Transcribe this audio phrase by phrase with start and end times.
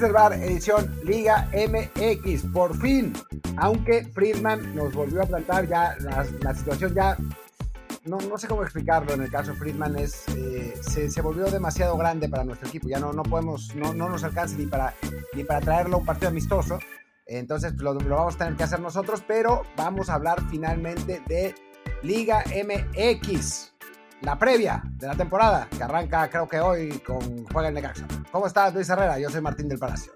[0.00, 3.12] Bar, edición Liga MX, por fin.
[3.56, 7.16] Aunque Friedman nos volvió a plantar ya, la, situación ya,
[8.04, 11.96] no, no, sé cómo explicarlo en el caso de Friedman, es, eh, se, volvió demasiado
[11.96, 12.88] grande para nuestro equipo.
[12.88, 14.94] Ya no, no podemos, no, no nos alcanza ni para,
[15.34, 16.78] ni para traerlo a un partido amistoso.
[17.26, 21.54] Entonces lo, lo vamos a tener que hacer nosotros, pero vamos a hablar finalmente de
[22.02, 23.72] Liga MX
[24.22, 28.06] la previa de la temporada, que arranca creo que hoy con Juega el Necaxa.
[28.30, 29.18] ¿Cómo estás, Luis Herrera?
[29.18, 30.12] Yo soy Martín del Palacio.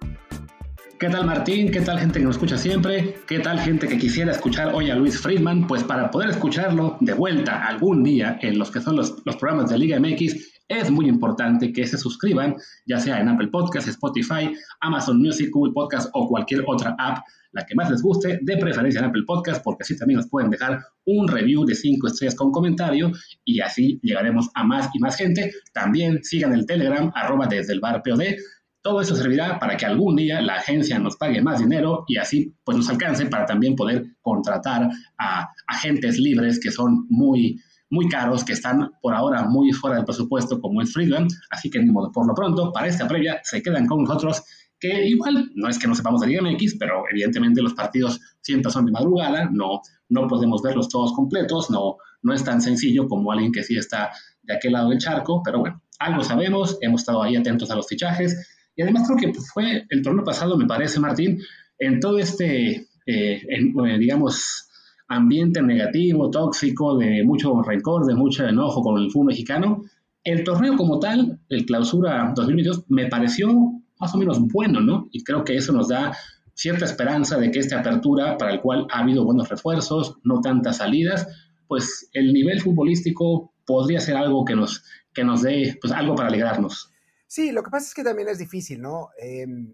[0.98, 1.70] ¿Qué tal Martín?
[1.72, 3.16] ¿Qué tal gente que nos escucha siempre?
[3.26, 5.66] ¿Qué tal gente que quisiera escuchar hoy a Luis Friedman?
[5.66, 9.70] Pues para poder escucharlo de vuelta algún día en los que son los, los programas
[9.70, 12.54] de Liga MX, es muy importante que se suscriban,
[12.86, 17.64] ya sea en Apple Podcasts, Spotify, Amazon Music, Google Podcasts o cualquier otra app la
[17.64, 20.80] que más les guste, de preferencia en Apple Podcast, porque así también nos pueden dejar
[21.04, 23.12] un review de 5 estrellas con comentario
[23.44, 25.52] y así llegaremos a más y más gente.
[25.72, 28.36] También sigan el Telegram, arroba desde el bar POD.
[28.80, 32.52] Todo eso servirá para que algún día la agencia nos pague más dinero y así
[32.64, 38.42] pues nos alcance para también poder contratar a agentes libres que son muy, muy caros,
[38.42, 41.28] que están por ahora muy fuera del presupuesto como es Freedom.
[41.50, 44.42] Así que modo, por lo pronto, para esta previa, se quedan con nosotros
[44.82, 48.72] que igual no es que no sepamos de Liga MX, pero evidentemente los partidos siempre
[48.72, 53.30] son de madrugada, no, no podemos verlos todos completos, no, no es tan sencillo como
[53.30, 54.10] alguien que sí está
[54.42, 57.86] de aquel lado del charco, pero bueno, algo sabemos, hemos estado ahí atentos a los
[57.86, 58.36] fichajes,
[58.74, 61.40] y además creo que fue el torneo pasado, me parece, Martín,
[61.78, 64.68] en todo este, eh, eh, digamos,
[65.06, 69.84] ambiente negativo, tóxico, de mucho rencor, de mucho enojo con el fútbol mexicano,
[70.24, 75.08] el torneo como tal, el clausura 2022, me pareció más o menos bueno, ¿no?
[75.12, 76.12] Y creo que eso nos da
[76.54, 80.78] cierta esperanza de que esta apertura, para el cual ha habido buenos refuerzos, no tantas
[80.78, 81.28] salidas,
[81.68, 86.28] pues el nivel futbolístico podría ser algo que nos, que nos dé pues, algo para
[86.28, 86.90] alegrarnos.
[87.28, 89.10] Sí, lo que pasa es que también es difícil, ¿no?
[89.20, 89.72] Em,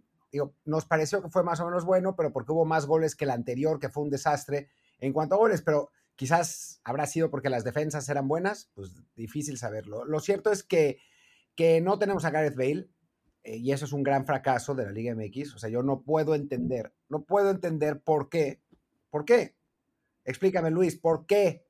[0.66, 3.30] nos pareció que fue más o menos bueno, pero porque hubo más goles que el
[3.30, 4.68] anterior, que fue un desastre
[4.98, 9.56] en cuanto a goles, pero quizás habrá sido porque las defensas eran buenas, pues difícil
[9.56, 10.04] saberlo.
[10.04, 10.98] Lo cierto es que,
[11.56, 12.90] que no tenemos a Gareth Bale,
[13.44, 15.54] eh, y eso es un gran fracaso de la Liga MX.
[15.54, 18.60] O sea, yo no puedo entender, no puedo entender por qué.
[19.10, 19.54] ¿Por qué?
[20.24, 21.64] Explícame, Luis, ¿por qué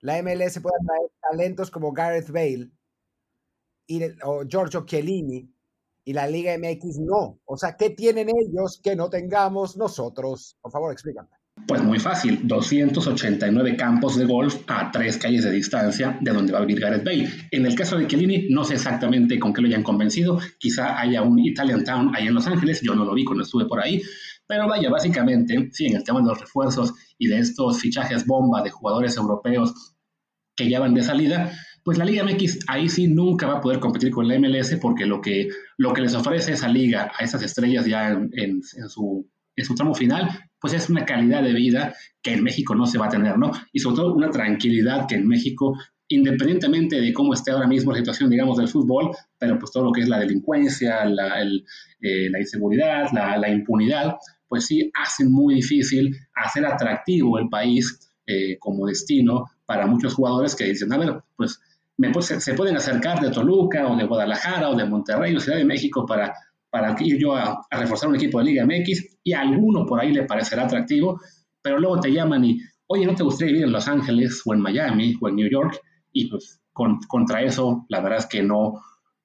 [0.00, 2.70] la MLS puede traer talentos como Gareth Bale
[3.86, 5.52] y, o Giorgio Chiellini
[6.04, 7.40] y la Liga MX no?
[7.44, 10.56] O sea, ¿qué tienen ellos que no tengamos nosotros?
[10.60, 11.35] Por favor, explícame.
[11.64, 16.58] Pues muy fácil, 289 campos de golf a tres calles de distancia de donde va
[16.58, 17.28] a vivir Gareth Bale.
[17.50, 21.22] En el caso de Chiellini, no sé exactamente con qué lo hayan convencido, quizá haya
[21.22, 24.00] un Italian Town ahí en Los Ángeles, yo no lo vi cuando estuve por ahí,
[24.46, 28.62] pero vaya, básicamente, sí, en el tema de los refuerzos y de estos fichajes bomba
[28.62, 29.94] de jugadores europeos
[30.54, 31.50] que ya van de salida,
[31.82, 35.06] pues la Liga MX ahí sí nunca va a poder competir con la MLS porque
[35.06, 39.64] lo que, lo que les ofrece esa liga a esas estrellas ya en su en
[39.64, 43.06] su tramo final, pues es una calidad de vida que en México no se va
[43.06, 43.52] a tener, ¿no?
[43.72, 45.78] Y sobre todo una tranquilidad que en México,
[46.08, 49.92] independientemente de cómo esté ahora mismo la situación, digamos, del fútbol, pero pues todo lo
[49.92, 54.16] que es la delincuencia, la, eh, inseguridad, la, impunidad,
[54.48, 60.56] pues sí hacen muy difícil hacer atractivo el país eh, como destino para muchos jugadores
[60.56, 61.60] que dicen, a ver, pues
[61.96, 65.64] me, se pueden acercar de Toluca o de Guadalajara o de Monterrey o Ciudad de
[65.64, 66.34] México para
[66.76, 70.12] para ir yo a, reforzar un equipo de Liga MX y a alguno por ahí
[70.12, 71.18] le parecerá atractivo,
[71.62, 74.60] pero luego te llaman y, oye, ¿no te gustaría vivir en Los Ángeles o en
[74.60, 75.80] Miami o en New York?
[76.12, 76.60] Y pues
[77.08, 78.74] contra eso, la verdad es que no,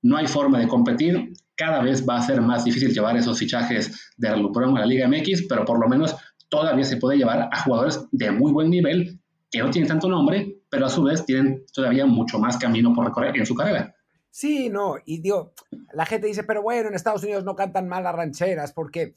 [0.02, 1.34] no hay forma de competir.
[1.56, 5.08] Cada vez va a ser más difícil llevar esos fichajes de recuperación a la Liga
[5.10, 6.16] MX, pero por lo menos
[6.48, 9.20] todavía se puede llevar a jugadores de muy buen nivel
[9.52, 13.06] que no tienen tanto nombre, pero a su vez tienen todavía mucho más camino por
[13.06, 13.94] recorrer en su carrera.
[14.32, 15.54] Sí, no, y digo,
[15.94, 19.14] la gente dice, pero bueno, en Estados Unidos no cantan mal las rancheras porque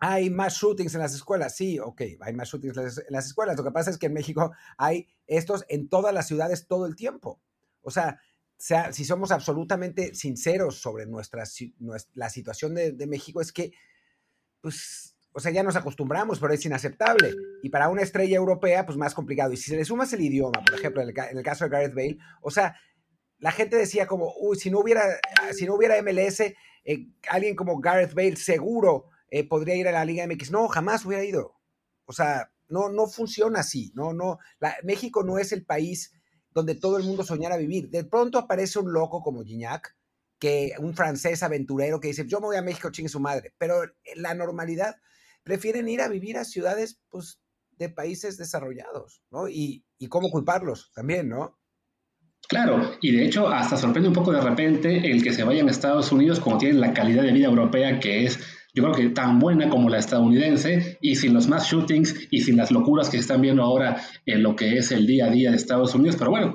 [0.00, 1.54] hay más shootings en las escuelas.
[1.54, 3.56] Sí, ok, hay más shootings en las escuelas.
[3.56, 6.96] Lo que pasa es que en México hay estos en todas las ciudades todo el
[6.96, 7.40] tiempo.
[7.80, 8.18] O sea,
[8.58, 11.44] sea si somos absolutamente sinceros sobre nuestra,
[12.14, 13.72] la situación de, México, es que,
[14.60, 17.34] pues, o sea, ya nos acostumbramos, pero es inaceptable.
[17.62, 19.52] Y para una estrella europea, pues más complicado.
[19.52, 21.70] Y si se le sumas el idioma, por ejemplo, en el, en el caso de
[21.70, 22.74] Gareth Bale, o sea,
[23.44, 25.02] la gente decía como, uy, si no hubiera,
[25.52, 30.06] si no hubiera MLS, eh, alguien como Gareth Bale seguro eh, podría ir a la
[30.06, 30.50] Liga MX.
[30.50, 31.54] No, jamás hubiera ido.
[32.06, 33.92] O sea, no, no funciona así.
[33.94, 34.38] No, no.
[34.82, 36.14] México no es el país
[36.52, 37.90] donde todo el mundo soñara vivir.
[37.90, 39.94] De pronto aparece un loco como Gignac,
[40.38, 43.52] que un francés aventurero que dice, yo me voy a México, chingue su madre.
[43.58, 43.82] Pero
[44.16, 44.96] la normalidad
[45.42, 47.42] prefieren ir a vivir a ciudades, pues,
[47.72, 49.50] de países desarrollados, ¿no?
[49.50, 51.58] Y, y cómo culparlos también, ¿no?
[52.54, 55.72] Claro, y de hecho hasta sorprende un poco de repente el que se vayan a
[55.72, 58.38] Estados Unidos como tienen la calidad de vida europea que es
[58.72, 62.56] yo creo que tan buena como la estadounidense y sin los más shootings y sin
[62.56, 65.56] las locuras que están viendo ahora en lo que es el día a día de
[65.56, 66.14] Estados Unidos.
[66.16, 66.52] Pero bueno,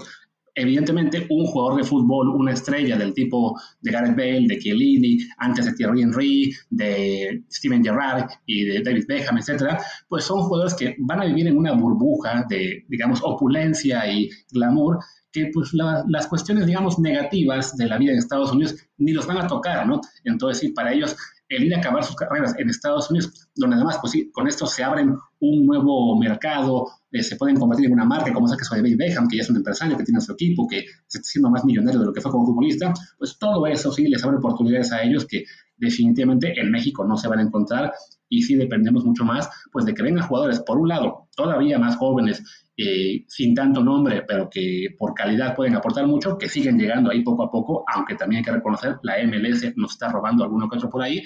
[0.56, 5.66] evidentemente un jugador de fútbol, una estrella del tipo de Gareth Bale, de Chiellini, antes
[5.66, 10.96] de Thierry Henry, de Steven Gerrard y de David Beckham, etcétera, pues son jugadores que
[11.00, 15.00] van a vivir en una burbuja de, digamos, opulencia y glamour
[15.32, 19.38] que pues las cuestiones, digamos, negativas de la vida en Estados Unidos ni los van
[19.38, 20.02] a tocar, ¿no?
[20.24, 21.16] Entonces, sí, para ellos
[21.50, 24.68] el ir a acabar sus carreras en Estados Unidos, donde además, pues sí, con esto
[24.68, 28.62] se abren un nuevo mercado, eh, se pueden convertir en una marca como esa que
[28.62, 31.18] es de David Beckham, que ya es un empresario, que tiene su equipo, que se
[31.18, 34.24] está siendo más millonario de lo que fue como futbolista, pues todo eso sí les
[34.24, 35.44] abre oportunidades a ellos que
[35.76, 37.94] definitivamente en México no se van a encontrar
[38.28, 41.96] y sí dependemos mucho más pues de que vengan jugadores, por un lado, todavía más
[41.96, 42.44] jóvenes,
[42.82, 47.24] eh, sin tanto nombre, pero que por calidad pueden aportar mucho, que siguen llegando ahí
[47.24, 50.78] poco a poco, aunque también hay que reconocer, la MLS nos está robando alguno que
[50.78, 51.22] otro por ahí.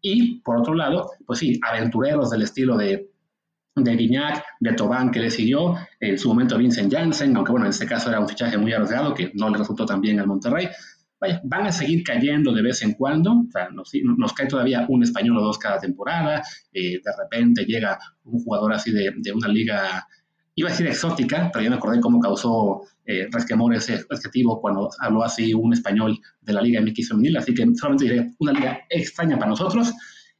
[0.00, 3.10] Y por otro lado, pues sí, aventureros del estilo de
[3.84, 7.86] de Guiñac, de Tobán que decidió, en su momento Vincent Janssen, aunque bueno, en este
[7.86, 10.68] caso era un fichaje muy arriesgado que no le resultó tan bien al Monterrey.
[11.20, 14.86] Vaya, van a seguir cayendo de vez en cuando, o sea, nos, nos, cae todavía
[14.88, 16.42] un español o dos cada temporada,
[16.72, 20.06] eh, de repente llega un jugador así de, de, una liga,
[20.58, 24.90] iba a decir exótica, pero ya me acordé cómo causó eh, resquemor ese adjetivo cuando
[24.98, 28.80] habló así un español de la Liga MX femenil, así que solamente diré una liga
[28.90, 29.92] extraña para nosotros,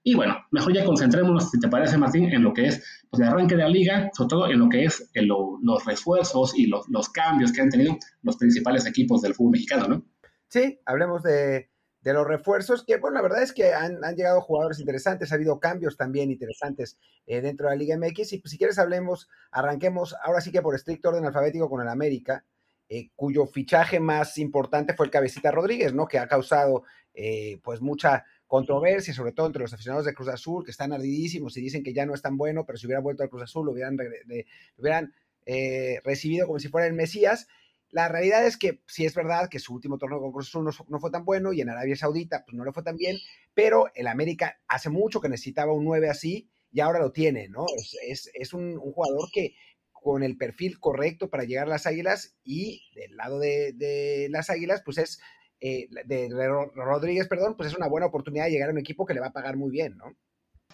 [0.03, 3.29] y bueno, mejor ya concentrémonos, si te parece, Martín, en lo que es pues, el
[3.29, 7.11] arranque de la liga, sobre todo en lo que es los refuerzos y los, los,
[7.11, 10.05] cambios que han tenido los principales equipos del fútbol mexicano, ¿no?
[10.49, 14.41] Sí, hablemos de, de los refuerzos, que bueno, la verdad es que han, han, llegado
[14.41, 16.97] jugadores interesantes, ha habido cambios también interesantes
[17.27, 20.63] eh, dentro de la Liga MX, y pues, si quieres hablemos, arranquemos ahora sí que
[20.63, 22.45] por estricto orden alfabético con el América,
[22.91, 26.09] eh, cuyo fichaje más importante fue el Cabecita Rodríguez, ¿no?
[26.09, 30.65] Que ha causado eh, pues mucha controversia, sobre todo entre los aficionados de Cruz Azul,
[30.65, 33.23] que están ardidísimos y dicen que ya no es tan bueno, pero si hubiera vuelto
[33.23, 35.13] al Cruz Azul lo hubieran,
[35.45, 37.47] eh, recibido como si fuera el Mesías.
[37.91, 41.11] La realidad es que sí es verdad que su último torneo con Cruz no, fue
[41.11, 43.17] tan bueno y en Arabia Saudita pues no le fue tan bien,
[43.55, 47.65] pero el América hace mucho que necesitaba un 9 así y ahora lo tiene, ¿no?
[48.07, 49.55] Es, es, un, jugador que
[49.91, 54.51] con el perfil correcto para llegar a las Águilas y del lado de, de las
[54.51, 55.19] Águilas pues es
[55.61, 56.29] eh, de
[56.75, 59.29] Rodríguez, perdón, pues es una buena oportunidad de llegar a un equipo que le va
[59.29, 60.15] a pagar muy bien, ¿no?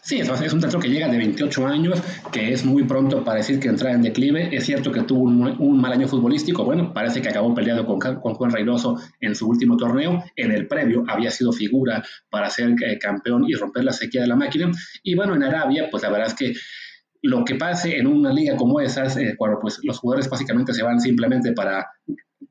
[0.04, 1.98] Sí, es un teatro que llega de 28 años,
[2.30, 4.54] que es muy pronto para decir que entra en declive.
[4.54, 6.62] Es cierto que tuvo un, mal año futbolístico.
[6.62, 7.98] Bueno, parece que acabó peleado con,
[8.34, 10.22] Juan Reynoso en su último torneo.
[10.36, 14.26] En el previo había sido figura para ser eh, campeón y romper la sequía de
[14.26, 14.70] la máquina.
[15.02, 16.52] Y bueno, en Arabia, pues la verdad es que
[17.22, 20.82] lo que pase en una liga como esas, eh, cuando pues los jugadores básicamente se
[20.82, 21.86] van simplemente para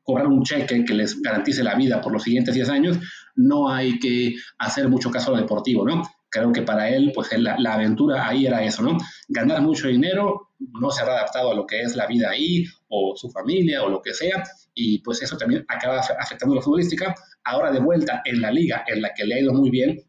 [0.01, 2.99] cobrar un cheque que les garantice la vida por los siguientes 10 años,
[3.35, 6.01] no hay que hacer mucho caso a lo deportivo, ¿no?
[6.33, 8.97] Creo que para él, pues la, la, aventura ahí era eso, ¿no?
[9.27, 13.13] Ganar mucho dinero, no se ha adaptado a lo que es la vida ahí, o
[13.15, 14.43] su familia, o lo que sea,
[14.73, 17.13] y pues eso también acaba afectando la futbolística.
[17.43, 20.01] Ahora de vuelta en la liga en la que le ha ido muy bien,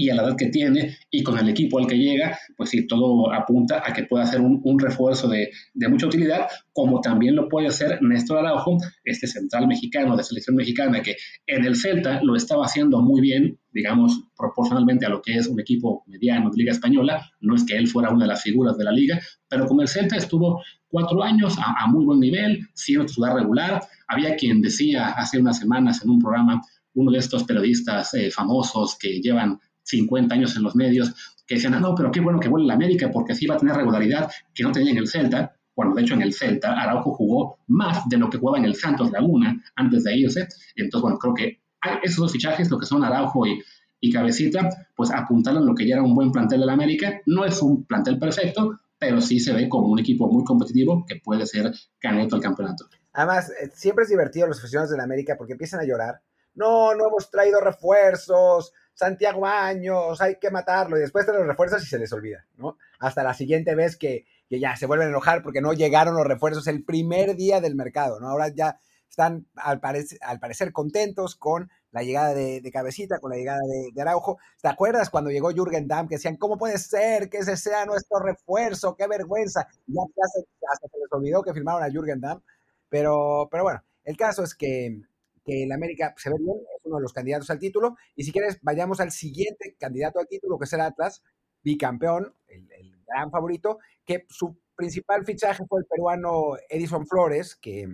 [0.00, 2.86] y a la edad que tiene y con el equipo al que llega, pues sí,
[2.86, 7.48] todo apunta a que pueda hacer un, refuerzo de, de, mucha utilidad, como también lo
[7.48, 11.16] puede hacer Néstor Araujo, este central mexicano de selección mexicana, que
[11.48, 15.58] en el Celta lo estaba haciendo muy bien, digamos, proporcionalmente a lo que es un
[15.58, 18.84] equipo mediano de Liga Española, no es que él fuera una de las figuras de
[18.84, 23.34] la liga, pero con el Celta estuvo cuatro años a, muy buen nivel, siendo titular
[23.34, 23.82] regular.
[24.06, 26.62] Había quien decía hace unas semanas en un programa,
[26.94, 31.14] uno de estos periodistas eh, famosos que llevan 50 años en los medios,
[31.46, 33.58] que decían, ah, no, pero qué bueno que vuelve a América, porque así va a
[33.58, 37.14] tener regularidad que no tenía en el Celta, cuando de hecho en el Celta Araujo
[37.14, 40.48] jugó más de lo que jugaba en el Santos Laguna antes de irse.
[40.76, 41.60] Entonces, bueno, creo que
[42.02, 43.62] esos dos fichajes, lo que son Araujo y,
[44.00, 47.20] y Cabecita, pues apuntaron lo que ya era un buen plantel de la América.
[47.26, 51.16] No es un plantel perfecto, pero sí se ve como un equipo muy competitivo que
[51.16, 52.86] puede ser candidato al campeonato.
[53.12, 56.20] Además, eh, siempre es divertido los aficionados de la América porque empiezan a llorar.
[56.54, 61.84] No, no hemos traído refuerzos, Santiago Años, hay que matarlo, y después te los refuerzos
[61.84, 62.76] y se les olvida, ¿no?
[62.98, 66.66] Hasta la siguiente vez que, ya se vuelven a enojar porque no llegaron los refuerzos
[66.66, 68.28] el primer día del mercado, ¿no?
[68.28, 73.60] Ahora ya están al, parecer contentos con la llegada de, Cabecita, con la llegada
[73.94, 74.38] de, Araujo.
[74.60, 78.18] ¿Te acuerdas cuando llegó Jürgen Damm que decían, ¿cómo puede ser que ese sea nuestro
[78.18, 78.96] refuerzo?
[78.96, 79.68] ¡Qué vergüenza!
[79.86, 80.02] Ya,
[80.32, 80.40] se,
[80.72, 82.42] hasta se les olvidó que firmaron a Jürgen Damm.
[82.88, 85.02] Pero, pero bueno, el caso es que
[85.48, 87.96] que el América se ve bien, es uno de los candidatos al título.
[88.14, 91.22] Y si quieres, vayamos al siguiente candidato al título, que el Atlas,
[91.62, 92.68] bicampeón, el,
[93.06, 97.88] gran favorito, que su principal fichaje fue el peruano Edison Flores, que,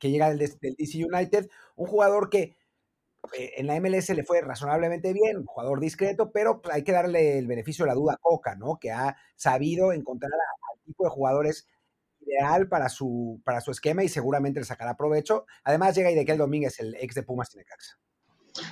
[0.00, 2.56] que llega del, del DC United, un jugador que
[3.38, 7.46] eh, en la MLS le fue razonablemente bien, jugador discreto, pero hay que darle el
[7.46, 8.78] beneficio de la duda a Coca, ¿no?
[8.80, 11.68] Que ha sabido encontrar al tipo de jugadores
[12.26, 15.46] ideal para su, para su esquema y seguramente le sacará provecho.
[15.64, 17.98] Además llega Idequel Domínguez, el ex de Pumas Tinecaxa.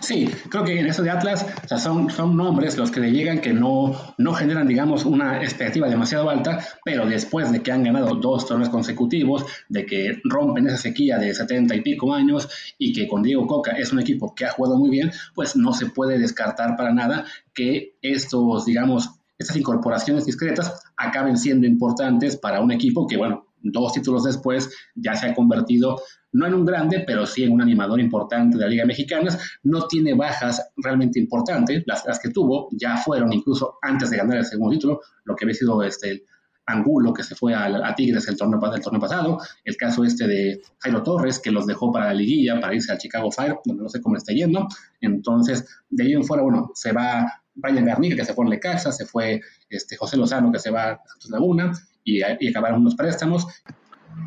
[0.01, 1.47] Sí, creo que en eso de Atlas
[1.79, 6.29] son, son nombres los que le llegan que no, no generan, digamos, una expectativa demasiado
[6.29, 11.19] alta, pero después de que han ganado dos torneos consecutivos, de que rompen esa sequía
[11.19, 14.51] de 70 y pico años y que con Diego Coca es un equipo que ha
[14.51, 20.27] jugado muy bien, pues no se puede descartar para nada que estos, digamos, estas incorporaciones
[20.27, 25.35] discretas acaben siendo importantes para un equipo que, bueno, dos títulos después ya se ha
[25.35, 25.99] convertido
[26.33, 29.37] no en un grande, pero sí en un animador importante de la Liga Mexicana.
[29.63, 34.45] No tiene bajas realmente importantes, las, que tuvo ya fueron incluso antes de ganar el
[34.45, 36.23] segundo título, lo que había sido este,
[36.67, 40.61] Angulo, que se fue a, Tigres el torneo, el torneo pasado, el caso este de
[40.81, 43.89] Jairo Torres, que los dejó para la liguilla, para irse al Chicago Fire, donde no
[43.89, 44.69] sé cómo está yendo.
[45.01, 48.93] Entonces, de ahí en fuera, bueno, se va Brian Garnica, que se fue en Lecaxa,
[48.93, 51.73] se fue este, José Lozano, que se va a Santos Laguna,
[52.05, 53.47] y, y acabaron unos préstamos.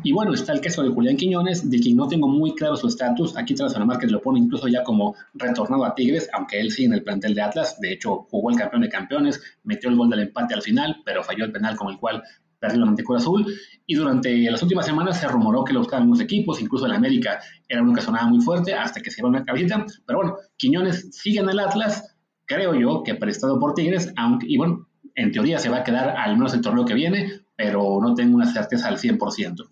[0.02, 2.88] Y bueno, está el caso de Julián Quiñones, de quien no tengo muy claro su
[2.88, 3.36] estatus.
[3.36, 6.92] Aquí tras Márquez lo pone incluso ya como retornado a Tigres, aunque él sí en
[6.94, 7.78] el plantel de Atlas.
[7.80, 11.22] De hecho, jugó el campeón de campeones, metió el gol del empate al final, pero
[11.22, 12.22] falló el penal con el cual
[12.58, 13.46] perdió la Mantecura Azul.
[13.86, 17.40] Y durante las últimas semanas se rumoró que lo buscaban unos equipos, incluso en América
[17.68, 19.84] era uno que sonaba muy fuerte, hasta que se iba una cabecita.
[20.06, 22.13] Pero bueno, Quiñones sigue en el Atlas,
[22.46, 26.10] creo yo que prestado por Tigres, aunque, y bueno, en teoría se va a quedar
[26.10, 29.70] al menos el torneo que viene, pero no tengo una certeza al 100%.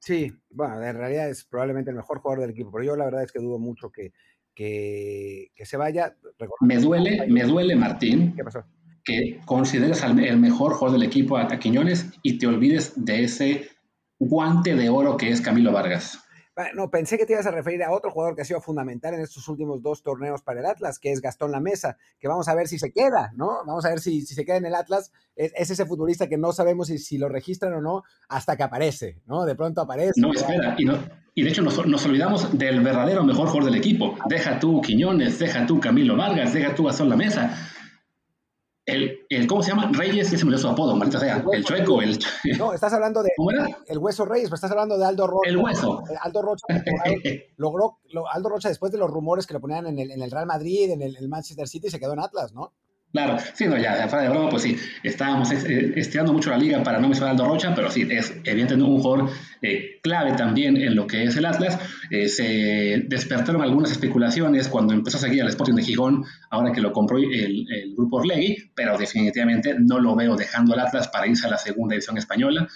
[0.00, 3.24] Sí, bueno, en realidad es probablemente el mejor jugador del equipo, pero yo la verdad
[3.24, 4.12] es que dudo mucho que,
[4.54, 6.16] que, se vaya.
[6.60, 8.34] Me duele, me duele, Martín.
[8.36, 8.64] ¿Qué pasó?
[9.04, 13.68] Que consideres al, el mejor jugador del equipo a Quiñones y te olvides de ese
[14.18, 16.25] guante de oro que es Camilo Vargas.
[16.74, 19.20] No, pensé que te ibas a referir a otro jugador que ha sido fundamental en
[19.20, 22.54] estos últimos dos torneos para el Atlas, que es Gastón La Mesa, que vamos a
[22.54, 23.58] ver si se queda, ¿no?
[23.66, 25.12] Vamos a ver si, se queda en el Atlas.
[25.34, 29.44] Es, ese futbolista que no sabemos si, lo registran o no hasta que aparece, ¿no?
[29.44, 30.18] De pronto aparece.
[30.18, 30.98] No, espera, y, no,
[31.34, 34.16] y de hecho nos, olvidamos del verdadero mejor jugador del equipo.
[34.26, 37.54] Deja tú Quiñones, deja tú Camilo Vargas, deja tú Gastón La Mesa
[38.86, 39.90] el, el, ¿cómo se llama?
[39.92, 41.44] Reyes, que se me dio su apodo, maldita sea.
[41.52, 42.16] El, chueco, el.
[42.56, 43.30] No, estás hablando de.
[43.36, 43.66] ¿Cómo era?
[43.88, 45.50] El hueso Reyes, pero estás hablando de Aldo Rocha.
[45.50, 46.04] El hueso.
[46.20, 46.66] Aldo Rocha
[47.56, 47.98] logró,
[48.32, 50.90] Aldo Rocha, después de los rumores que lo ponían en el, en el Real Madrid,
[50.90, 52.74] en el, el, Manchester City, se quedó en Atlas, ¿no?
[53.12, 56.82] Claro, sí, no, ya, fuera de broma, pues sí, estábamos eh, estirando mucho la liga
[56.82, 59.30] para no mencionar a Aldo Rocha, pero sí, es evidentemente un jugador
[59.62, 61.78] eh, clave también en lo que es el Atlas.
[62.10, 66.82] Eh, se despertaron algunas especulaciones cuando empezó a seguir al Sporting de Gijón, ahora que
[66.82, 71.46] lo compró el, grupo Orlegui, pero definitivamente no lo veo dejando el Atlas para irse
[71.46, 72.68] a la segunda división española.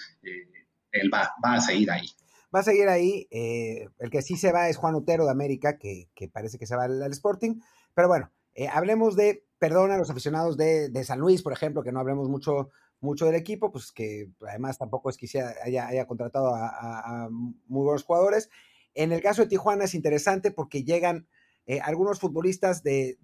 [0.91, 2.07] él va, va, a seguir ahí.
[2.53, 3.27] Va a seguir ahí.
[3.29, 6.85] el que sí se va es Juan Otero de América, que, parece que se va
[6.85, 7.59] al Sporting,
[7.93, 8.31] pero bueno.
[8.73, 12.71] hablemos de perdona a los aficionados de, San Luis, por ejemplo, que no hablemos mucho,
[12.99, 15.27] mucho del equipo, pues que además tampoco es que
[15.63, 18.49] haya, contratado a, muy buenos jugadores.
[18.95, 21.27] En el caso de Tijuana es interesante porque llegan
[21.67, 23.19] eh, algunos futbolistas de,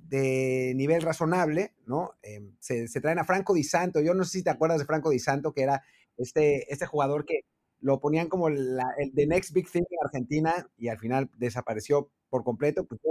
[0.75, 2.11] nivel razonable, ¿no?
[2.21, 3.99] Eh, se, traen a Franco Di Santo.
[3.99, 5.81] Yo no sé si te acuerdas de Franco Di Santo, que era
[6.17, 7.45] este, este jugador que
[7.79, 8.77] lo ponían como el
[9.15, 12.85] the next big thing en Argentina y al final desapareció por completo.
[12.85, 13.01] Pues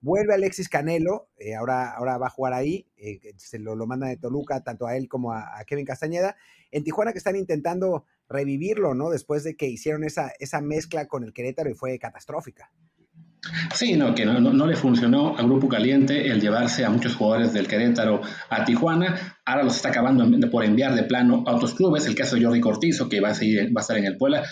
[0.00, 4.06] Vuelve Alexis Canelo, eh, ahora, ahora va a jugar ahí, eh, se lo, lo manda
[4.06, 6.36] de Toluca tanto a él como a, Kevin Castañeda.
[6.70, 9.10] En Tijuana que están intentando revivirlo, ¿no?
[9.10, 12.70] Después de que hicieron esa, esa mezcla con el Querétaro y fue catastrófica.
[13.74, 17.52] Sí, no, que no, no, le funcionó al Grupo Caliente el llevarse a muchos jugadores
[17.52, 19.38] del Querétaro a Tijuana.
[19.44, 22.06] Ahora los está acabando por enviar de plano a otros clubes.
[22.06, 24.42] El caso de Jordi Cortizo, que va a, seguir, va a estar en el Puebla.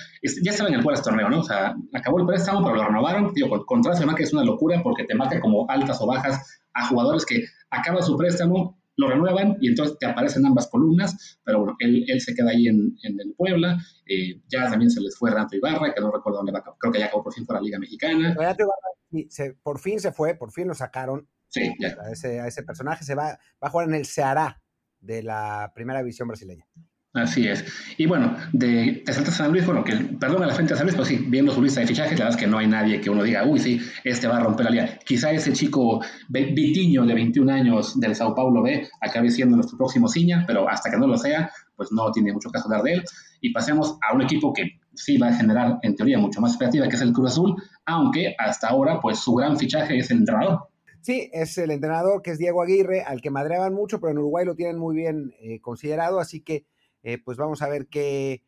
[0.43, 1.40] Ya estaba en el Puebla este torneo, ¿no?
[1.40, 3.33] O sea, acabó el préstamo, pero lo renovaron.
[3.35, 7.26] Digo, con, que es una locura porque te marca como altas o bajas a jugadores
[7.26, 12.05] que acaban su préstamo, lo renuevan y entonces te aparecen ambas columnas, pero bueno, él,
[12.09, 15.57] él se queda ahí en, en el Puebla, eh, ya también se les fue Renato
[15.57, 17.79] Ibarra, que no recuerdo dónde va, creo que ya acabó por fin por la Liga
[17.79, 18.35] Mexicana.
[18.35, 18.97] Renato Ibarra
[19.29, 21.29] se, por fin se fue, por fin lo sacaron.
[21.49, 21.97] Sí, ya.
[22.03, 24.62] A ese, a ese personaje se va, va a jugar en el Ceará
[25.00, 26.67] de la primera división brasileña.
[27.16, 27.64] Así es.
[27.96, 30.94] Y bueno, de, de San Luis, bueno, que perdón a la frente de San Luis,
[30.94, 33.08] pues sí, viendo su lista de fichajes, la verdad es que no hay nadie que
[33.08, 34.99] uno diga, uy, sí, este va a romper la liga.
[35.02, 40.08] Quizá ese chico Vitiño de 21 años del Sao Paulo B acabe siendo nuestro próximo
[40.08, 43.04] ciña, pero hasta que no lo sea, pues no tiene mucho caso hablar de él.
[43.40, 46.87] Y pasemos a un equipo que sí va a generar, en teoría, mucho más expectativa,
[46.87, 47.54] que es el Cruz Azul,
[47.87, 50.68] aunque hasta ahora, pues su gran fichaje es el entrenador.
[51.00, 54.44] Sí, es el entrenador que es Diego Aguirre, al que madreaban mucho, pero en Uruguay
[54.44, 56.66] lo tienen muy bien eh, considerado, así que
[57.06, 58.42] eh, pues vamos a ver qué,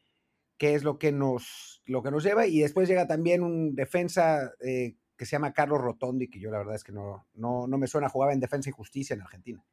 [0.56, 2.48] qué es lo que nos, lo que nos lleva.
[2.48, 6.58] Y después llega también un defensa eh, que se llama Carlos Rotondi, que yo la
[6.58, 9.64] verdad es que no, no, no me suena, jugaba en Defensa y Justicia en Argentina.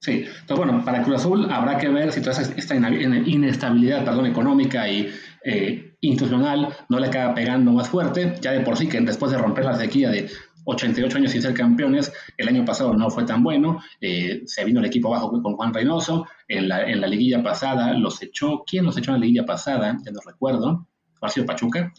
[0.00, 4.88] Sí, entonces bueno, para Cruz Azul habrá que ver si toda esta inestabilidad perdón, económica
[4.88, 5.12] y
[5.44, 9.38] eh, institucional no le acaba pegando más fuerte, ya de por sí que después de
[9.38, 10.30] romper la sequía de
[10.70, 14.80] 88 años sin ser campeones, el año pasado no fue tan bueno, eh, se vino
[14.80, 19.10] el equipo abajo con Juan Reynoso, en la, liguilla pasada los echó, ¿quién los echó
[19.10, 19.98] en la liguilla pasada?
[20.04, 20.86] Ya no recuerdo,
[21.20, 21.92] ha sido Pachuca,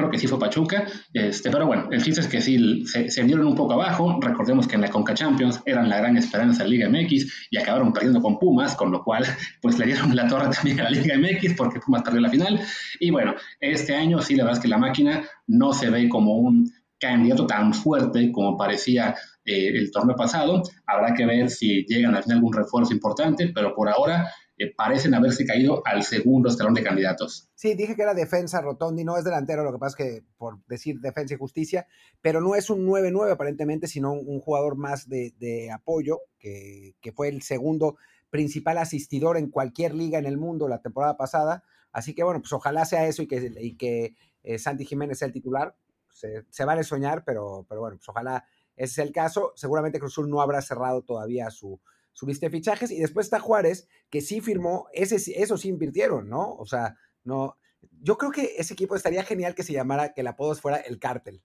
[0.00, 3.22] creo que sí fue Pachuca, este, pero bueno, el chiste es que sí se, se
[3.22, 6.88] un poco abajo, recordemos que en la Conca Champions eran la gran esperanza de Liga
[6.88, 9.24] MX y acabaron perdiendo con Pumas, con lo cual
[9.60, 12.60] pues le dieron la torre también a la Liga MX porque Pumas perdió la final
[12.98, 16.36] y bueno, este año sí la verdad es que la máquina no se ve como
[16.36, 22.14] un candidato tan fuerte como parecía eh, el torneo pasado, habrá que ver si llegan
[22.14, 24.30] a tener algún refuerzo importante, pero por ahora
[24.76, 27.48] parecen haberse caído al segundo escalón de candidatos.
[27.54, 30.64] Sí, dije que era defensa Rotondi, no es delantero, lo que pasa es que por
[30.66, 31.86] decir defensa y justicia,
[32.20, 37.42] pero no es un 9-9 aparentemente, sino un, jugador más de, apoyo, que, fue el
[37.42, 37.96] segundo
[38.30, 41.62] principal asistidor en cualquier liga en el mundo la temporada pasada.
[41.92, 45.26] Así que bueno, pues ojalá sea eso y que, y que eh, Santi Jiménez sea
[45.26, 45.74] el titular.
[46.12, 48.44] Se, se, vale soñar, pero, pero bueno, pues ojalá
[48.76, 49.52] ese sea el caso.
[49.56, 51.80] Seguramente Cruzul no habrá cerrado todavía su,
[52.12, 56.54] subiste fichajes y después está Juárez, que sí firmó, ese, eso sí invirtieron, ¿no?
[56.54, 57.56] O sea, no,
[58.02, 60.98] yo creo que ese equipo estaría genial que se llamara, que el apodo fuera el
[60.98, 61.42] cártel.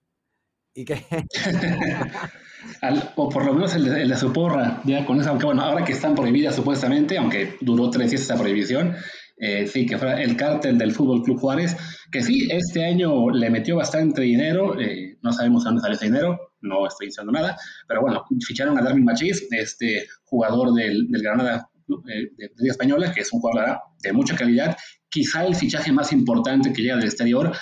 [0.74, 1.06] Y que...
[3.16, 5.62] o por lo menos el de, el de, su porra, ya con eso, aunque bueno,
[5.62, 8.94] ahora que están prohibidas supuestamente, aunque duró tres días esa prohibición,
[9.38, 11.76] eh, sí, que fuera el cártel del Fútbol Club Juárez,
[12.10, 16.54] que sí, este año le metió bastante dinero, eh, no sabemos dónde sale ese dinero,
[16.62, 21.68] no estoy diciendo nada, pero bueno, ficharon a Darwin Machís, este jugador del, del Granada
[22.08, 24.74] eh, de, Liga Española, que es un jugador de mucha calidad,
[25.10, 27.52] quizá el fichaje más importante que llega del exterior,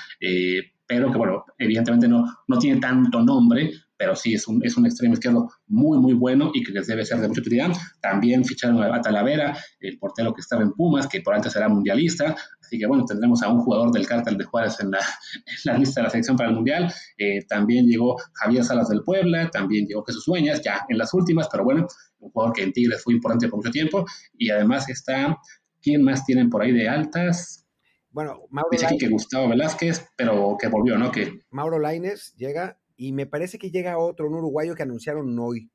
[0.86, 4.86] pero que bueno, evidentemente no, no tiene tanto nombre, pero sí es un, es un
[4.86, 7.72] extremo izquierdo muy, muy bueno y que les debe ser de mucha utilidad.
[8.00, 12.34] También ficharon a Talavera, el portero que estaba en Pumas, que por antes será mundialista.
[12.60, 14.98] Así que bueno, tendremos a un jugador del cártel de Juárez en la,
[15.64, 16.92] la lista de la selección para el mundial.
[17.18, 21.48] Eh, también llegó Javier Salas del Puebla, también llegó Jesús Sueñas, ya en las últimas,
[21.50, 21.86] pero bueno,
[22.18, 24.04] un jugador que en Tigres fue importante por mucho tiempo.
[24.36, 25.38] Y además está,
[25.80, 27.64] ¿quién más tienen por ahí de altas?
[28.10, 31.10] Bueno, Mauro Dice aquí que Gustavo Velázquez, pero que volvió, ¿no?
[31.10, 31.40] Que...
[31.50, 35.70] Mauro Laines llega y me parece que llega otro, un uruguayo que anunciaron hoy.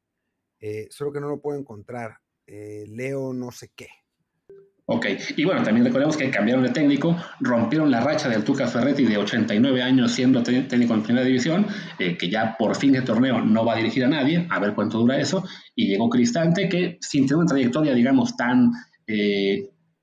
[0.60, 2.18] Eh, solo que no lo puedo encontrar.
[2.46, 3.88] Eh, Leo no sé qué.
[4.92, 5.06] Ok,
[5.38, 9.18] y bueno, también recordemos que cambiaron de técnico, rompieron la racha del Tuca Ferretti de
[9.18, 11.68] 89 años siendo técnico en primera división,
[12.00, 14.74] eh, que ya por fin de torneo no va a dirigir a nadie, a ver
[14.74, 15.44] cuánto dura eso,
[15.76, 18.72] y llegó Cristante, que sin tener una trayectoria, digamos, tan,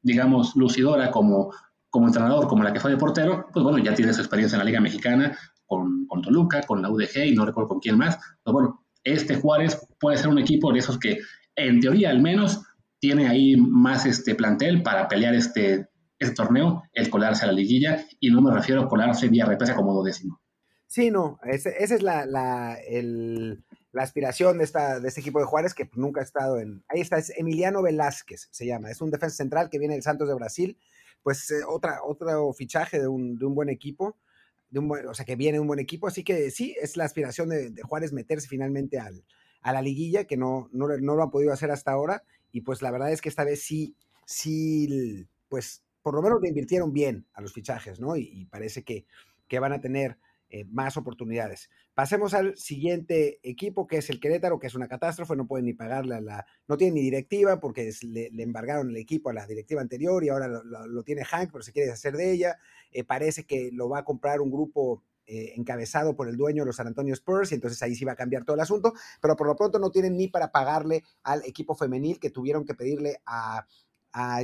[0.02, 1.52] digamos, lucidora como,
[1.90, 4.60] como entrenador, como la que fue de portero, pues bueno, ya tiene su experiencia en
[4.60, 8.18] la Liga Mexicana, con, con, Toluca, con la UDG y no recuerdo con quién más.
[8.42, 11.18] Pero bueno, este Juárez puede ser un equipo de esos que,
[11.54, 12.62] en teoría al menos,
[12.98, 18.04] tiene ahí más este plantel para pelear este, este torneo, el colarse a la liguilla,
[18.20, 20.40] y no me refiero a colarse vía represa como décimo.
[20.88, 25.44] Sí, no, esa es la, la, el, la, aspiración de, esta, de este equipo de
[25.44, 26.84] Juárez que nunca ha estado en...
[26.88, 30.28] Ahí está, es Emiliano Velázquez, se llama, es un defensa central que viene del Santos
[30.28, 30.78] de Brasil,
[31.22, 34.16] pues eh, otra, otro fichaje de un, de un buen equipo
[34.76, 36.06] o sea, que viene un buen equipo.
[36.06, 39.24] Así que sí, es la aspiración de, Juárez meterse finalmente al,
[39.62, 42.22] a la liguilla, que no, no, lo ha podido hacer hasta ahora.
[42.52, 46.48] Y pues la verdad es que esta vez sí, sí, pues por lo menos le
[46.48, 48.16] invirtieron bien a los fichajes, ¿no?
[48.16, 49.06] Y, parece que,
[49.48, 51.70] que van a tener eh, más oportunidades.
[51.92, 55.72] Pasemos al siguiente equipo, que es el Querétaro, que es una catástrofe, no pueden ni
[55.72, 59.80] pagarle a la, no tiene ni directiva porque le, embargaron el equipo a la directiva
[59.80, 62.58] anterior y ahora lo, tiene Hank, pero se quiere deshacer de ella.
[62.92, 66.66] Eh, parece que lo va a comprar un grupo eh, encabezado por el dueño de
[66.66, 69.34] los San Antonio Spurs, y entonces ahí sí va a cambiar todo el asunto, pero
[69.34, 73.16] por lo pronto no tienen ni para pagarle al equipo femenil que tuvieron que pedirle
[73.26, 73.66] a,
[74.12, 74.40] a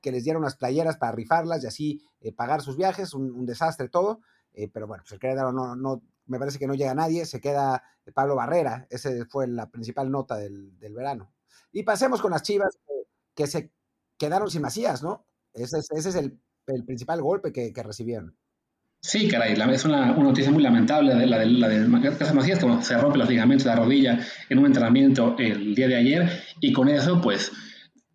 [0.00, 2.02] que les diera unas playeras para rifarlas y así
[2.36, 4.22] pagar sus viajes, un desastre todo.
[4.54, 7.26] Eh, pero bueno, pues el Querétaro no, no, me parece que no llega a nadie,
[7.26, 7.82] se queda
[8.14, 11.32] Pablo Barrera, ese fue la principal nota del, del verano.
[11.72, 12.78] Y pasemos con las Chivas
[13.34, 13.72] que, se
[14.18, 15.26] quedaron sin Macías, ¿no?
[15.54, 18.36] Ese, ese es el, el, principal golpe que, que recibieron.
[19.00, 22.98] Sí, caray, es una, una, noticia muy lamentable la de, la de Macías, que se
[22.98, 26.88] rompe los ligamentos de la rodilla en un entrenamiento el día de ayer y con
[26.88, 27.50] eso, pues,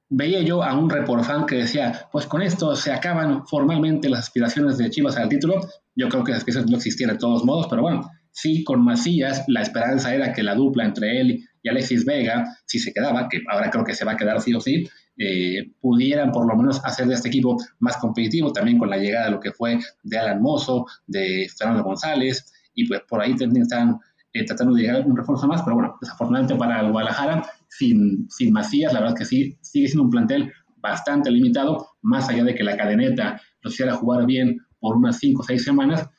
[0.09, 4.77] veía yo a un reporfán que decía, pues con esto se acaban formalmente las aspiraciones
[4.77, 5.61] de Chivas al título.
[5.95, 9.61] Yo creo que eso no existía de todos modos, pero bueno, sí, con Macías la
[9.61, 13.69] esperanza era que la dupla entre él y Alexis Vega, si se quedaba, que ahora
[13.69, 17.07] creo que se va a quedar sí o sí, eh, pudieran por lo menos hacer
[17.07, 20.41] de este equipo más competitivo, también con la llegada de lo que fue de Alan
[20.41, 23.99] Mozo, de Fernando González, y pues por ahí también están
[24.33, 27.43] eh, tratando de llegar un refuerzo más, pero bueno, desafortunadamente para Guadalajara,
[27.77, 32.29] sin, sin Macías, la verdad es que sí, sigue siendo un plantel bastante limitado, más
[32.29, 36.09] allá de que la cadeneta lo hiciera jugar bien por unas 5 o 6 semanas,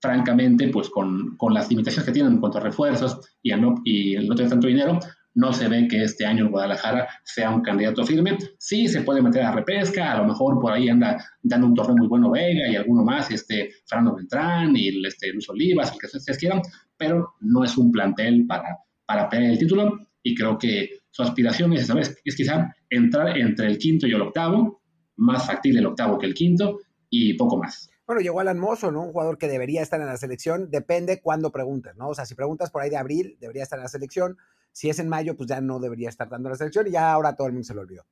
[0.00, 4.16] francamente, pues con, con, las limitaciones que tienen en cuanto a refuerzos y, no, y
[4.16, 4.98] no tener tanto dinero,
[5.34, 8.38] no se ve que este año el Guadalajara sea un candidato firme.
[8.58, 11.96] Sí, se puede meter a repesca, a lo mejor por ahí anda dando un torneo
[11.96, 16.06] muy bueno Vega y alguno más, este Fernando Beltrán y este Luis Olivas, el que
[16.06, 16.62] ustedes quieran,
[16.96, 21.72] pero no es un plantel para, para pelear el título y creo que su aspiración
[21.72, 22.18] es, ¿sabes?
[22.24, 24.82] es quizá entrar entre el quinto y el octavo,
[25.14, 27.88] más factible el octavo que el quinto y poco más.
[28.08, 29.04] Bueno, llegó Alan Mozo, ¿no?
[29.04, 32.08] Un jugador que debería estar en la selección, depende cuándo preguntes, ¿no?
[32.08, 34.36] O sea, si preguntas por ahí de abril, debería estar en la selección.
[34.72, 37.36] Si es en mayo, pues ya no debería estar dando la selección y ya ahora
[37.36, 38.04] todo el mundo se lo olvidó.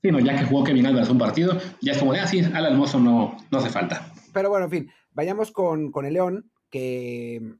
[0.00, 2.40] Sí, no, ya que jugó Kevin Álvarez un partido, ya es como de, ah, sí,
[2.40, 4.10] Alan Mozo no, no hace falta.
[4.32, 7.56] Pero bueno, en fin, vayamos con, con el León, que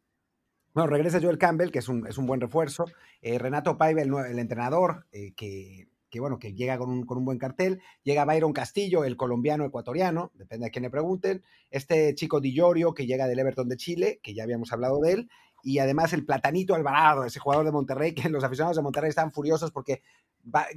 [0.74, 2.84] bueno, regresa Joel Campbell, que es un, es un buen refuerzo.
[3.20, 7.24] Eh, Renato Paiva, el, entrenador, eh, que, que, bueno, que llega con un, con un,
[7.24, 7.80] buen cartel.
[8.02, 11.42] Llega Byron Castillo, el colombiano ecuatoriano, depende a quién le pregunten.
[11.70, 15.12] Este chico Di Llorio, que llega del Everton de Chile, que ya habíamos hablado de
[15.12, 15.30] él
[15.62, 19.32] y además el Platanito Alvarado, ese jugador de Monterrey, que los aficionados de Monterrey están
[19.32, 20.02] furiosos porque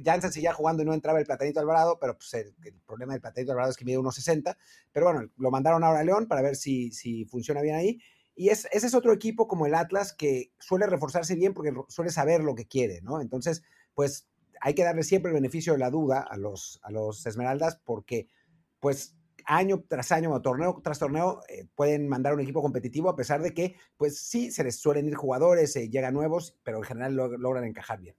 [0.04, 3.20] Janssen seguía jugando y no entraba el Platanito Alvarado, pero pues el, el, problema del
[3.20, 4.56] Platanito Alvarado es que mide 1.60,
[4.92, 7.98] pero bueno, lo mandaron ahora a León para ver si, si funciona bien ahí.
[8.36, 12.10] Y es, ese es otro equipo como el Atlas que suele reforzarse bien porque suele
[12.10, 13.20] saber lo que quiere, ¿no?
[13.20, 13.62] Entonces,
[13.94, 14.28] pues
[14.60, 18.28] hay que darle siempre el beneficio de la duda a los, a los Esmeraldas porque,
[18.78, 23.16] pues, año tras año o torneo tras torneo eh, pueden mandar un equipo competitivo a
[23.16, 26.84] pesar de que, pues sí, se les suelen ir jugadores, eh, llegan nuevos, pero en
[26.84, 28.16] general lo, logran encajar bien.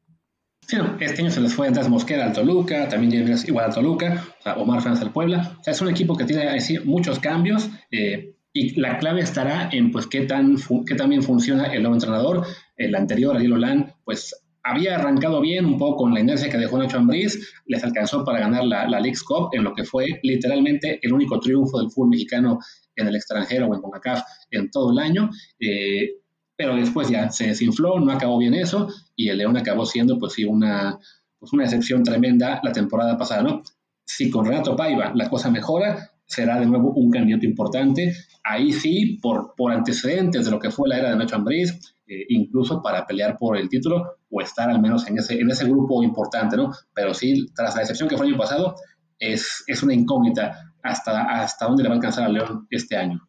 [0.68, 4.44] Sí, este año se les fue Andrés Mosquera al Toluca, también igual al Toluca, o
[4.44, 5.58] sea, Omar Fernández al Puebla.
[5.60, 9.70] O sea, es un equipo que tiene así, muchos cambios eh, y la clave estará
[9.72, 12.44] en pues qué tan, qué tan bien funciona el nuevo entrenador.
[12.76, 16.80] El anterior, Ariel Olan, pues había arrancado bien un poco con la inercia que dejó
[16.80, 21.00] Nacho Ambriz, les alcanzó para ganar la, la League's Cup en lo que fue literalmente
[21.04, 22.58] el único triunfo del fútbol mexicano
[22.96, 25.30] en el extranjero o en CONCACAF en todo el año.
[25.60, 26.16] Eh,
[26.56, 30.34] pero después ya se desinfló, no acabó bien eso, y el León acabó siendo, pues
[30.34, 30.98] sí, una,
[31.38, 33.62] pues una excepción tremenda la temporada pasada, ¿no?
[34.04, 38.14] Si con Renato Paiva la cosa mejora, será de nuevo un candidato importante.
[38.44, 41.72] Ahí sí, por, por antecedentes de lo que fue la era de Nacho Ambriz,
[42.08, 45.66] eh, incluso para pelear por el título o estar al menos en ese, en ese
[45.66, 46.72] grupo importante, ¿no?
[46.94, 48.76] Pero sí, tras la excepción que fue el año pasado,
[49.20, 53.27] es, es una incógnita hasta, hasta dónde le va a alcanzar a León este año.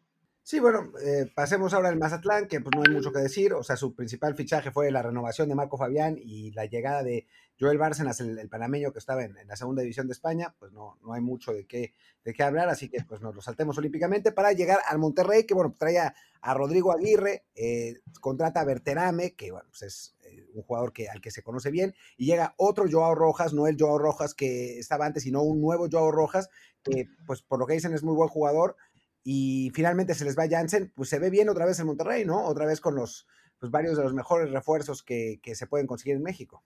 [0.49, 3.53] Sí, bueno, eh, pasemos ahora al Mazatlán, que pues no hay mucho que decir.
[3.53, 7.27] O sea, su principal fichaje fue la renovación de Marco Fabián y la llegada de
[7.59, 10.55] Joel Bárcenas, el, panameño que estaba en, en, la segunda división de España.
[10.57, 13.41] Pues no, no hay mucho de qué, de qué hablar, así que pues nos lo
[13.41, 18.61] saltemos olímpicamente para llegar al Monterrey, que bueno, trae a, a Rodrigo Aguirre, eh, contrata
[18.61, 21.93] a Berterame, que bueno, pues es eh, un jugador que, al que se conoce bien,
[22.17, 25.87] y llega otro Joao Rojas, no el Joao Rojas que estaba antes, sino un nuevo
[25.91, 26.49] Joao Rojas,
[26.83, 28.75] que pues por lo que dicen es muy buen jugador
[29.23, 32.45] y finalmente se les va Jansen, pues se ve bien otra vez en Monterrey, ¿no?
[32.45, 33.27] Otra vez con los
[33.59, 36.63] pues varios de los mejores refuerzos que, que se pueden conseguir en México.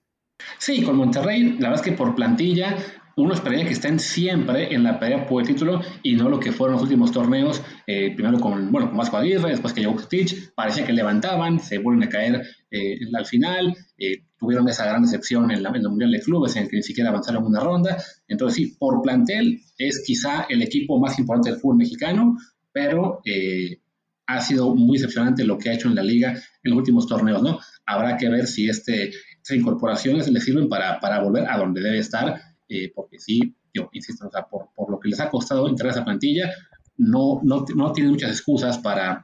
[0.58, 2.76] Sí, con Monterrey, la verdad es que por plantilla
[3.16, 6.52] uno esperaría que estén siempre en la pelea por el título y no lo que
[6.52, 10.52] fueron los últimos torneos, eh, primero con, bueno, con Vasco Aguirre, después que llegó Stitch,
[10.54, 15.50] parecía que levantaban, se vuelven a caer eh, al final, eh, tuvieron esa gran decepción
[15.50, 17.96] en, la, en, el Mundial de Clubes en el que ni siquiera avanzaron una ronda,
[18.28, 22.36] entonces sí, por plantel es quizá el equipo más importante del fútbol mexicano,
[22.72, 23.80] pero eh,
[24.26, 27.42] ha sido muy decepcionante lo que ha hecho en la liga en los últimos torneos,
[27.42, 27.58] ¿no?
[27.86, 31.98] Habrá que ver si este, estas incorporaciones le sirven para, para volver a donde debe
[31.98, 35.68] estar, eh, porque sí, yo insisto, o sea, por, por, lo que les ha costado
[35.68, 36.50] entrar a esa plantilla,
[36.96, 39.22] no, no, no tienen muchas excusas para,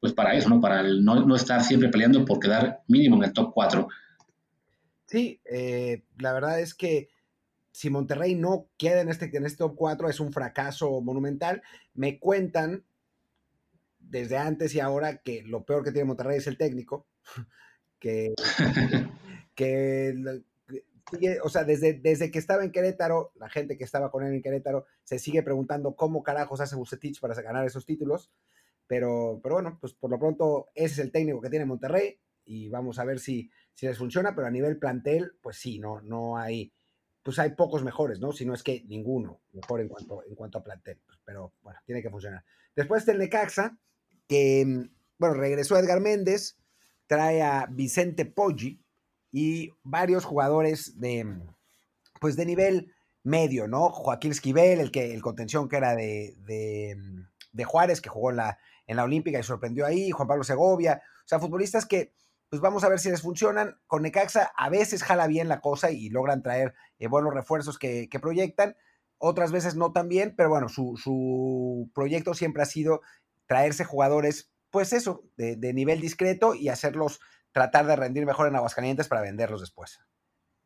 [0.00, 0.60] pues para eso, ¿no?
[0.60, 3.88] Para el no, no, estar siempre peleando por quedar mínimo en el top 4.
[5.06, 7.08] Sí, eh, la verdad es que
[7.70, 11.62] si Monterrey no queda en este, en este top 4 es un fracaso monumental.
[11.94, 12.84] Me cuentan
[13.98, 17.06] desde antes y ahora que lo peor que tiene Monterrey es el técnico,
[18.00, 18.34] que,
[19.54, 20.42] que,
[21.20, 24.34] que o sea, desde, desde que estaba en Querétaro, la gente que estaba con él
[24.34, 28.32] en Querétaro se sigue preguntando cómo carajos hace Bucetich para ganar esos títulos,
[28.86, 32.68] pero, pero bueno, pues por lo pronto ese es el técnico que tiene Monterrey y
[32.68, 36.36] vamos a ver si, si les funciona, pero a nivel plantel, pues sí, no, no
[36.36, 36.72] hay
[37.26, 38.30] pues hay pocos mejores, ¿no?
[38.30, 41.00] Si no es que ninguno mejor en cuanto, en cuanto a plantel.
[41.04, 42.44] Pues, pero bueno, tiene que funcionar.
[42.76, 43.76] Después está el Necaxa,
[44.28, 46.56] que, mm, bueno, regresó Edgar Méndez,
[47.08, 48.80] trae a Vicente Poggi
[49.32, 51.42] y varios jugadores de, mm,
[52.20, 53.90] pues de nivel medio, ¿no?
[53.90, 58.58] Joaquín Esquivel, el, que, el contención que era de, de, Juárez, que jugó en la,
[58.86, 62.12] en la Olímpica y sorprendió ahí, Juan Pablo Segovia, o sea, futbolistas que,
[62.48, 63.78] pues vamos a ver si les funcionan.
[63.86, 68.08] Con Necaxa a veces jala bien la cosa y logran traer eh, buenos refuerzos que,
[68.08, 68.76] que, proyectan,
[69.18, 73.00] otras veces no tan bien, pero bueno, su, su proyecto siempre ha sido
[73.46, 77.20] traerse jugadores, pues eso, de, nivel discreto y hacerlos
[77.52, 80.00] tratar de rendir mejor en Aguascalientes para venderlos después.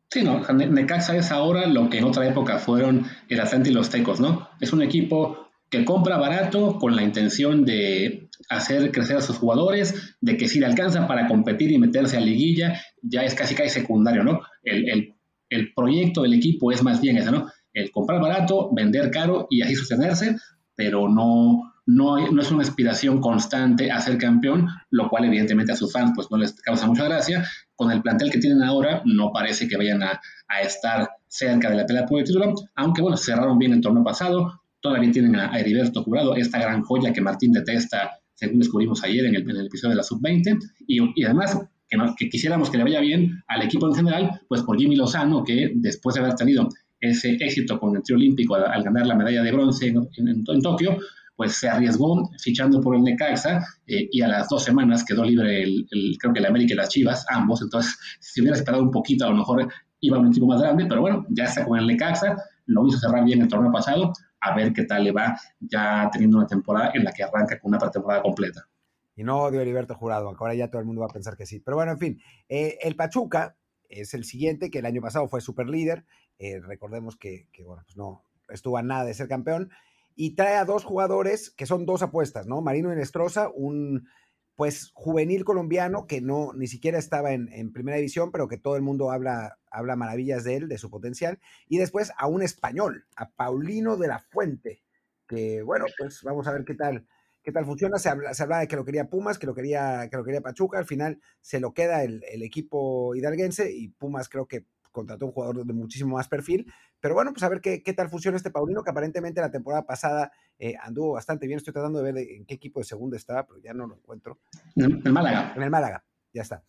[0.09, 3.89] Sí, no, Necaxa es ahora lo que en otra época fueron el Atlante y los
[3.89, 4.49] Tecos, ¿no?
[4.59, 10.15] Es un equipo que compra barato con la intención de hacer crecer a sus jugadores,
[10.21, 13.69] de que si le alcanzan para competir y meterse a liguilla, ya es casi casi
[13.69, 14.41] secundario, ¿no?
[14.63, 15.15] El,
[15.49, 17.47] el proyecto del equipo es más bien ese, ¿no?
[17.73, 20.35] El comprar barato, vender caro y así sostenerse,
[20.75, 25.91] pero no, no, es una aspiración constante a ser campeón, lo cual evidentemente a sus
[25.91, 27.45] fans pues no les causa mucha gracia.
[27.75, 30.19] Con el plantel que tienen ahora no parece que vayan a,
[30.61, 34.61] estar cerca de la pelea por el título, aunque bueno, cerraron bien el torneo pasado,
[34.81, 39.35] todavía tienen a, Heriberto Jurado, esta gran joya que Martín detesta, según descubrimos ayer en
[39.35, 43.61] el, episodio de la Sub-20, y, además que, que, quisiéramos que le vaya bien al
[43.61, 46.67] equipo en general, pues por Jimmy Lozano, que después de haber tenido
[46.99, 50.97] ese éxito con el trío olímpico al, ganar la medalla de bronce en Tokio,
[51.35, 55.63] pues se arriesgó fichando por el Necaxa eh, y a las dos semanas quedó libre
[55.63, 55.87] el,
[56.19, 57.61] creo que el América y las Chivas, ambos.
[57.61, 59.67] Entonces, si hubiera esperado un poquito, a lo mejor
[60.01, 62.99] iba a un equipo más grande, pero bueno, ya está con el Necaxa, lo hizo
[62.99, 66.91] cerrar bien el torneo pasado, a ver qué tal le va ya teniendo una temporada
[66.93, 68.67] en la que arranca con una pretemporada completa.
[69.15, 71.45] Y no odio a Heriberto Jurado, ahora ya todo el mundo va a pensar que
[71.45, 71.59] sí.
[71.59, 73.55] Pero bueno, en fin, eh, el Pachuca
[73.87, 76.05] es el siguiente, que el año pasado fue super líder.
[76.39, 79.69] Eh, recordemos que, que, bueno, pues no estuvo a nada de ser campeón
[80.15, 82.61] y trae a dos jugadores que son dos apuestas, ¿no?
[82.61, 84.07] Marino Enestrosa, un
[84.55, 88.81] pues juvenil colombiano que no ni siquiera estaba en, primera división, pero que todo el
[88.81, 93.31] mundo habla, habla maravillas de él, de su potencial, y después a un español, a
[93.31, 94.83] Paulino de la Fuente,
[95.27, 97.07] que bueno, pues vamos a ver qué tal,
[97.41, 97.97] qué tal funciona.
[97.97, 100.41] Se, habla, se hablaba de que lo quería Pumas, que lo quería, que lo quería
[100.41, 105.25] Pachuca, al final se lo queda el, el equipo hidalguense y Pumas creo que contrató
[105.25, 106.71] un jugador de muchísimo más perfil.
[106.99, 109.85] Pero bueno, pues a ver qué, qué tal funciona este Paulino, que aparentemente la temporada
[109.85, 111.57] pasada eh, anduvo bastante bien.
[111.57, 114.39] Estoy tratando de ver en qué equipo de segunda estaba, pero ya no lo encuentro.
[114.75, 115.53] En el Málaga.
[115.55, 116.63] En el Málaga, ya está.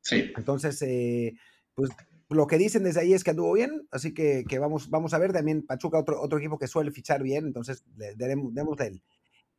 [0.00, 0.32] Sí.
[0.36, 1.34] Entonces, eh,
[1.74, 1.90] pues
[2.28, 5.18] lo que dicen desde ahí es que anduvo bien, así que, que, vamos, vamos a
[5.18, 5.32] ver.
[5.32, 9.02] También Pachuca, otro, otro equipo que suele fichar bien, entonces le demos, el,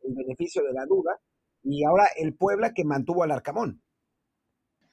[0.02, 1.20] el beneficio de la duda.
[1.64, 3.82] Y ahora el Puebla que mantuvo al Arcamón.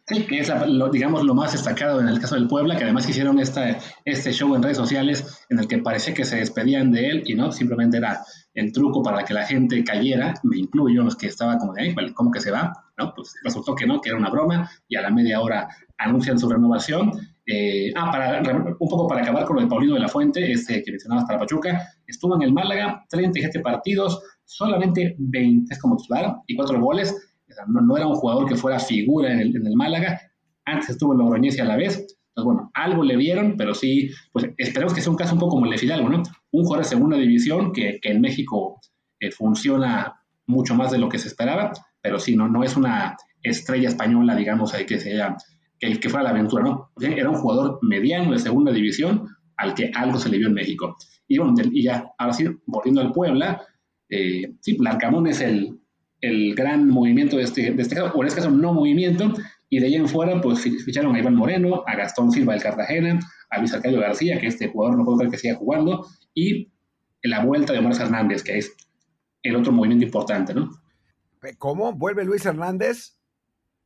[0.08, 3.08] Sí, que es, lo, digamos, lo más destacado en el caso del Puebla, que además
[3.08, 7.08] hicieron esta, este show en redes sociales en el que parecía que se despedían de
[7.08, 8.20] él y no, simplemente era
[8.54, 11.94] el truco para que la gente cayera, me incluyo, los que estaba como de, ahí,
[12.14, 12.72] ¿cómo que se va?
[12.96, 13.12] ¿No?
[13.16, 15.66] Pues resultó que no, que era una broma y a la media hora
[15.98, 17.10] anuncian su renovación.
[17.44, 18.42] Eh, ah, para,
[18.78, 21.40] un poco para acabar con lo de Paulino de la Fuente, este que mencionabas para
[21.40, 27.25] Pachuca, estuvo en el Málaga, 37 partidos, solamente 20 como titular y 4 goles
[27.66, 30.20] no, era un jugador que fuera figura en el, Málaga,
[30.64, 34.50] antes estuvo en Logroñés a la vez, entonces bueno, algo le vieron, pero sí, pues
[34.58, 36.22] esperemos que sea un caso un poco como el de Fidalgo, ¿no?
[36.50, 38.80] Un jugador de segunda división que, en México
[39.20, 43.16] eh, funciona mucho más de lo que se esperaba, pero sí, no, no es una
[43.42, 45.36] estrella española, digamos, que sea
[45.78, 46.90] que que fuera la aventura, ¿no?
[47.00, 50.96] Era un jugador mediano de segunda división al que algo se le vio en México.
[51.28, 53.62] Y bueno, y ya, ahora sí, volviendo al Puebla,
[54.08, 55.78] eh, sí, Larcamón es el,
[56.20, 59.32] el gran movimiento de este, de este caso, o en este caso no movimiento,
[59.68, 63.18] y de ahí en fuera pues ficharon a Iván Moreno, a Gastón Silva del Cartagena,
[63.50, 66.72] a Luis Arcadio García, que este jugador no puedo creer que siga jugando, y
[67.22, 68.74] la vuelta de Omar Hernández, que es
[69.42, 70.70] el otro movimiento importante, ¿no?
[71.58, 71.92] ¿Cómo?
[71.92, 73.20] ¿Vuelve Luis Hernández?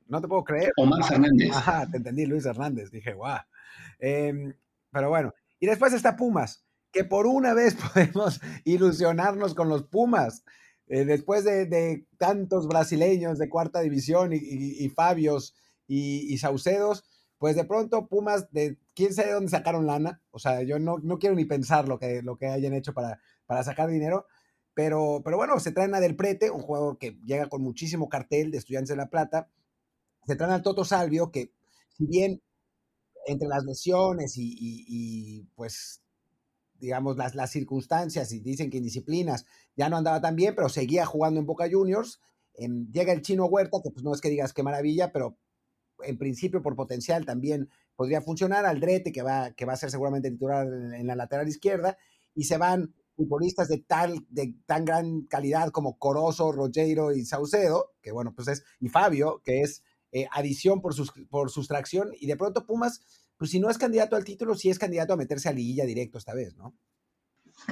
[0.06, 0.72] No te puedo creer.
[0.76, 1.50] Omar Hernández.
[1.52, 2.90] Ajá, te entendí, Luis Hernández.
[2.90, 3.38] Dije, guau.
[3.98, 4.54] Em,
[4.90, 10.44] pero bueno, y después está Pumas, que por una vez podemos ilusionarnos con los Pumas.
[10.92, 15.54] Eh, después de, tantos brasileños de cuarta división y, Fabios
[15.86, 17.04] y, Saucedos,
[17.38, 21.36] pues de pronto Pumas, de quién sabe dónde sacaron lana, o sea, yo no, quiero
[21.36, 24.26] ni pensar lo que, lo que hayan hecho para, para sacar dinero,
[24.74, 28.50] pero, pero bueno, se traen a Del Prete, un jugador que llega con muchísimo cartel
[28.50, 29.48] de Estudiantes de La Plata,
[30.26, 31.52] se traen al Toto Salvio, que
[31.88, 32.42] si bien
[33.26, 36.02] entre las lesiones y pues
[36.80, 41.06] digamos, las, las circunstancias y dicen que indisciplinas ya no andaba tan bien, pero seguía
[41.06, 42.20] jugando en Boca Juniors.
[42.54, 45.38] Em, llega el chino Huerta, que pues no es que digas qué maravilla, pero
[46.02, 48.66] en principio por potencial también podría funcionar.
[48.66, 51.96] Aldrete, que va, que va a ser seguramente titular en, la lateral izquierda,
[52.34, 57.92] y se van futbolistas de tal, de tan gran calidad como Corozo, Rogero y Saucedo,
[58.00, 59.82] que bueno, pues es, y Fabio, que es
[60.12, 63.00] eh, adición por, sus, por sustracción, y de pronto Pumas
[63.40, 66.18] pues si no es candidato al título, sí es candidato a meterse a liguilla directo
[66.18, 66.76] esta vez, ¿no?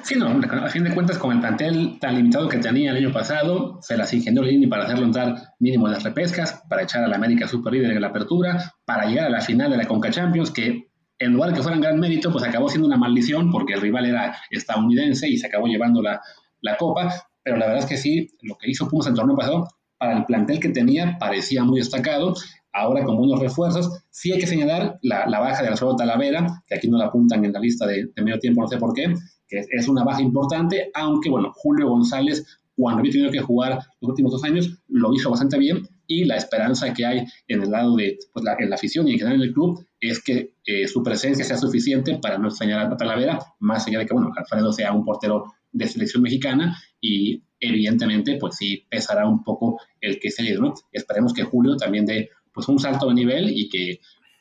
[0.03, 3.13] Sí, no, a fin de cuentas, con el plantel tan limitado que tenía el año
[3.13, 7.09] pasado, se las ingenió Lini para hacerlo entrar mínimo en las repescas, para echar a
[7.09, 10.11] la América Super Líder en la apertura, para llegar a la final de la Conca
[10.11, 13.51] Champions, que en lugar de que fuera un gran mérito, pues acabó siendo una maldición
[13.51, 16.23] porque el rival era estadounidense y se acabó llevando la,
[16.63, 17.13] la copa.
[17.43, 20.25] Pero la verdad es que sí, lo que hizo Pumas el torneo pasado para el
[20.25, 22.35] plantel que tenía parecía muy destacado.
[22.73, 26.89] Ahora con buenos refuerzos, sí hay que señalar la, baja de Alfredo Talavera, que aquí
[26.89, 29.13] no la apuntan en la lista de, medio tiempo, no sé por qué,
[29.49, 34.11] que es, una baja importante, aunque bueno, Julio González, cuando había tenido que jugar los
[34.11, 37.97] últimos dos años, lo hizo bastante bien y la esperanza que hay en el lado
[37.97, 40.87] de pues, la, en la afición y en general en el club es que eh,
[40.87, 44.73] su presencia sea suficiente para no extrañar a Talavera, más allá de que, bueno, Alfredo
[44.73, 50.31] sea un portero de selección mexicana y evidentemente pues sí pesará un poco el que
[50.31, 50.75] se le ¿no?
[50.93, 54.01] Esperemos que Julio también dé pues un salto de nivel y que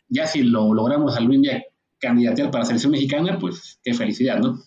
[0.09, 1.63] ya si lo logramos algún día
[1.99, 4.59] candidatear para selección mexicana, pues qué felicidad, ¿no?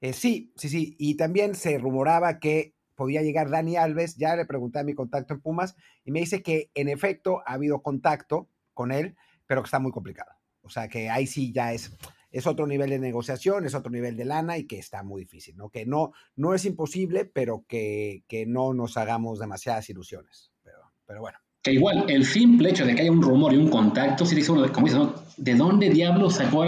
[0.00, 0.96] Eh, sí, sí, sí.
[0.98, 4.16] Y también se rumoraba que podía llegar Dani Alves.
[4.16, 7.54] Ya le pregunté a mi contacto en Pumas y me dice que en efecto ha
[7.54, 10.32] habido contacto con él, pero que está muy complicado.
[10.62, 11.96] O sea que ahí sí ya es
[12.30, 15.56] es otro nivel de negociación, es otro nivel de lana y que está muy difícil,
[15.56, 15.70] ¿no?
[15.70, 20.52] Que no, no es imposible, pero que, no nos hagamos demasiadas ilusiones.
[20.62, 21.38] Pero, pero bueno.
[21.62, 24.52] Que igual, el simple hecho de que haya un rumor y un contacto, si dice
[24.52, 25.28] uno, como dice, ¿no?
[25.38, 26.64] ¿de dónde diablos sacó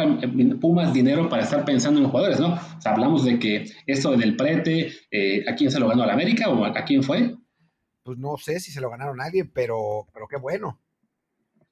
[0.60, 2.54] Pumas dinero para estar pensando en los jugadores, no?
[2.54, 6.04] O sea, hablamos de que esto del prete, eh, ¿a quién se lo ganó?
[6.04, 7.36] ¿A la América o a, quién fue?
[8.02, 10.80] Pues no sé si se lo ganaron a alguien, pero, pero qué bueno.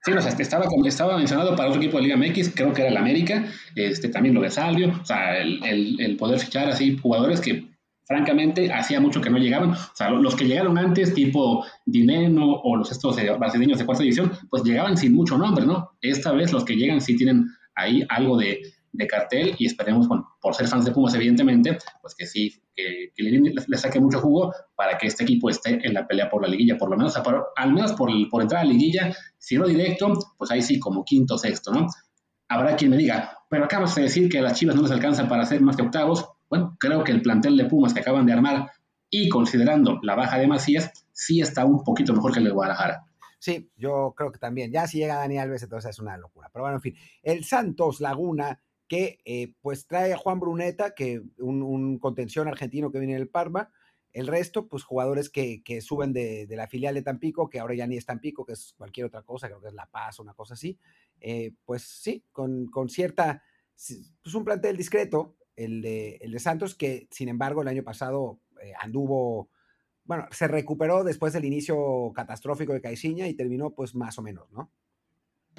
[0.08, 3.44] Sea, estaba, estaba mencionado para otro equipo de Liga MX, creo que era el América,
[3.74, 7.68] este, también lo de Salvio, o sea, el, el, poder fichar así jugadores que
[8.04, 12.76] francamente hacía mucho que no llegaban, o sea, los que llegaron antes, tipo Dineno o
[12.76, 15.90] los estos brasileños de cuarta división, pues llegaban sin mucho nombre, ¿no?
[16.00, 20.26] Esta vez los que llegan sí tienen ahí algo de, de cartel y esperemos, bueno,
[20.40, 22.62] por ser fans de Pumas, evidentemente, pues que sí,
[23.14, 26.48] que, le, saque mucho jugo para que este equipo esté en la pelea por la
[26.48, 27.14] liguilla, por lo menos,
[27.56, 31.04] al menos por, por entrar a la liguilla, si no directo, pues ahí sí, como
[31.04, 31.86] quinto sexto, ¿no?
[32.48, 35.42] Habrá quien me diga, pero acabas de decir que las Chivas no les alcanza para
[35.42, 36.26] hacer más que octavos.
[36.48, 38.70] Bueno, creo que el plantel de Pumas que acaban de armar
[39.10, 43.04] y considerando la baja de Macías, sí está un poquito mejor que el de Guadalajara.
[43.38, 44.72] Sí, yo creo que también.
[44.72, 46.48] Ya si llega Dani Alves, entonces es una locura.
[46.52, 48.58] Pero bueno, en fin, el Santos Laguna
[48.88, 53.70] que eh, pues trae a Juan Bruneta, que un, contención argentino que viene del Parma,
[54.12, 57.96] el resto, pues jugadores que, suben de, la filial de Tampico, que ahora ya ni
[57.96, 60.78] es Tampico, que es cualquier otra cosa, creo que es La Paz, una cosa así,
[61.20, 63.42] eh, pues sí, con, cierta,
[64.22, 68.40] pues un plantel discreto, el de, el de Santos, que sin embargo el año pasado
[68.62, 69.50] eh, anduvo,
[70.04, 74.50] bueno, se recuperó después del inicio catastrófico de Caixinha y terminó pues más o menos,
[74.50, 74.72] ¿no?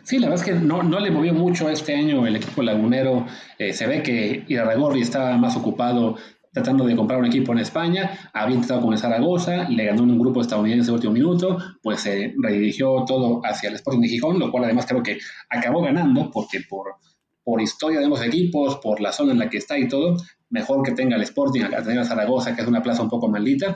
[0.04, 3.26] Sí, la verdad es que no, no le movió mucho este año el equipo lagunero.
[3.58, 6.18] Eh, se ve que Irarragorri estaba más ocupado
[6.52, 10.12] tratando de comprar un equipo en España, había intentado con el Zaragoza, le ganó en
[10.12, 14.52] un grupo estadounidense último minuto, pues se redirigió todo hacia el Sporting de Gijón, lo
[14.52, 16.96] cual además creo que acabó ganando, porque por,
[17.44, 20.18] por historia de ambos equipos, por la zona en la que está y todo,
[20.50, 23.30] mejor que tenga el Sporting a tener a Zaragoza, que es una plaza un poco
[23.30, 23.76] maldita,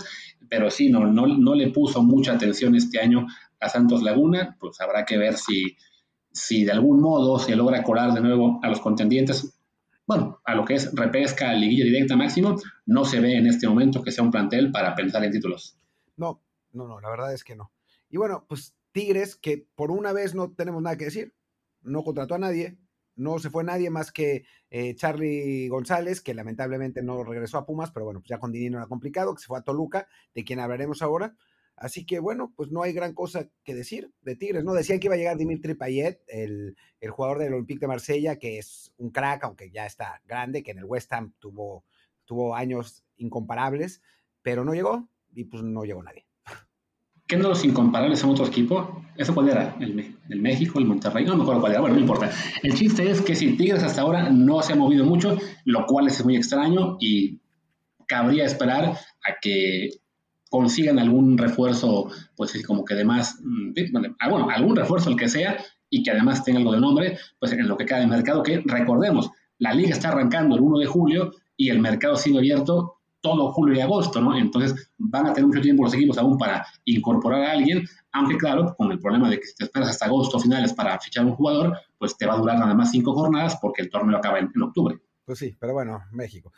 [0.49, 3.27] pero sí, no, no, no le puso mucha atención este año
[3.59, 5.77] a Santos Laguna, pues habrá que ver si
[6.33, 9.57] si de algún modo se logra colar de nuevo a los contendientes,
[10.05, 14.03] bueno, a lo que es repesca, liguilla directa máximo, no se ve en este momento
[14.03, 15.77] que sea un plantel para pensar en títulos.
[16.17, 16.41] No,
[16.73, 17.71] no, no, la verdad es que no.
[18.09, 21.33] Y bueno, pues Tigres, que por una vez no tenemos nada que decir,
[21.81, 22.77] no contrató a nadie,
[23.15, 27.91] no se fue nadie más que eh, Charlie González, que lamentablemente no regresó a Pumas,
[27.91, 30.59] pero bueno, pues ya con dinero era complicado, que se fue a Toluca, de quien
[30.59, 31.35] hablaremos ahora.
[31.75, 34.73] Así que bueno, pues no hay gran cosa que decir de Tigres, ¿no?
[34.73, 36.75] Decían que iba a llegar Dimitri Payet, el,
[37.09, 40.79] jugador del Olympique de Marsella, que es un crack, aunque ya está grande, que en
[40.79, 41.83] el West Ham tuvo,
[42.25, 44.01] tuvo años incomparables,
[44.41, 46.25] pero no llegó y pues no llegó nadie.
[47.27, 49.01] ¿Qué no los incomparables son otro equipo?
[49.17, 49.75] ¿Eso cuál era?
[49.79, 51.25] ¿El, el, México, el Monterrey?
[51.25, 52.29] No me acuerdo cuál era, bueno, no importa.
[52.61, 56.07] El chiste es que si Tigres hasta ahora no se ha movido mucho, lo cual
[56.07, 57.39] es muy extraño y
[58.07, 59.89] cabría esperar a que
[60.53, 63.71] consigan algún refuerzo, pues como que además, mm,
[64.19, 65.57] ah, bueno, algún refuerzo el que sea
[65.89, 68.61] y que además tenga algo de nombre, pues en lo que cae el mercado, que
[68.63, 73.51] recordemos, la liga está arrancando el 1 de julio y el mercado sigue abierto todo
[73.51, 74.37] julio y agosto, ¿no?
[74.37, 78.75] Entonces van a tener mucho tiempo los equipos aún para incorporar a alguien, aunque claro,
[78.77, 81.79] con el problema de que si te esperas hasta agosto finales para fichar un jugador,
[81.97, 84.99] pues te va a durar nada más cinco jornadas porque el torneo acaba en octubre.
[85.25, 86.51] Pues sí, pero bueno, México.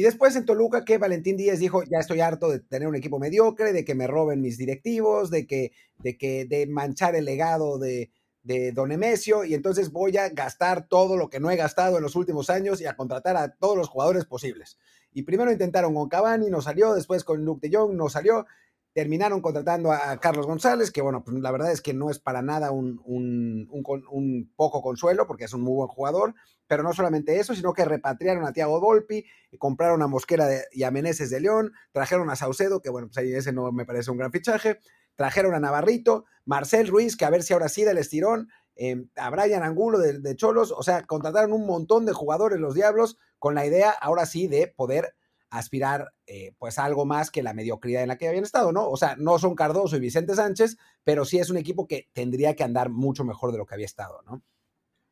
[0.00, 3.18] Y después en Toluca que Valentín Díaz dijo, ya estoy harto de tener un equipo
[3.18, 7.78] mediocre, de que me roben mis directivos, de que, de que, de manchar el legado
[7.78, 8.10] de,
[8.42, 12.02] de Don Emesio y entonces voy a gastar todo lo que no he gastado en
[12.02, 14.78] los últimos años y a contratar a todos los jugadores posibles.
[15.12, 18.46] Y primero intentaron con Cavani, no salió, después con Luke de Jong, no salió,
[18.92, 22.42] terminaron contratando a Carlos González, que bueno, pues la verdad es que no es para
[22.42, 26.34] nada un, un, poco consuelo, porque es un muy buen jugador,
[26.66, 29.24] pero no solamente eso, sino que repatriaron a Thiago Volpi,
[29.58, 33.32] compraron a Mosquera y a Meneses de León, trajeron a Saucedo, que bueno, pues ahí
[33.32, 34.80] ese no me parece un gran fichaje,
[35.14, 39.30] trajeron a Navarrito, Marcel Ruiz, que a ver si ahora sí del estirón, eh, a
[39.30, 43.54] Brian Angulo de, de Cholos, o sea, contrataron un montón de jugadores los Diablos con
[43.54, 45.14] la idea ahora sí de poder
[45.50, 48.88] aspirar eh, pues a algo más que la mediocridad en la que habían estado, ¿no?
[48.88, 52.54] O sea, no son Cardoso y Vicente Sánchez, pero sí es un equipo que tendría
[52.54, 54.42] que andar mucho mejor de lo que había estado, ¿no?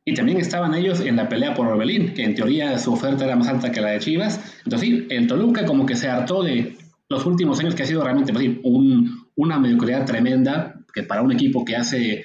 [0.05, 3.35] Y también estaban ellos en la pelea por Orbelín, que en teoría su oferta era
[3.35, 4.39] más alta que la de Chivas.
[4.63, 6.77] Entonces sí, el Toluca como que se hartó de
[7.09, 11.31] los últimos años que ha sido realmente pues un, una mediocridad tremenda, que para un
[11.31, 12.23] equipo que hace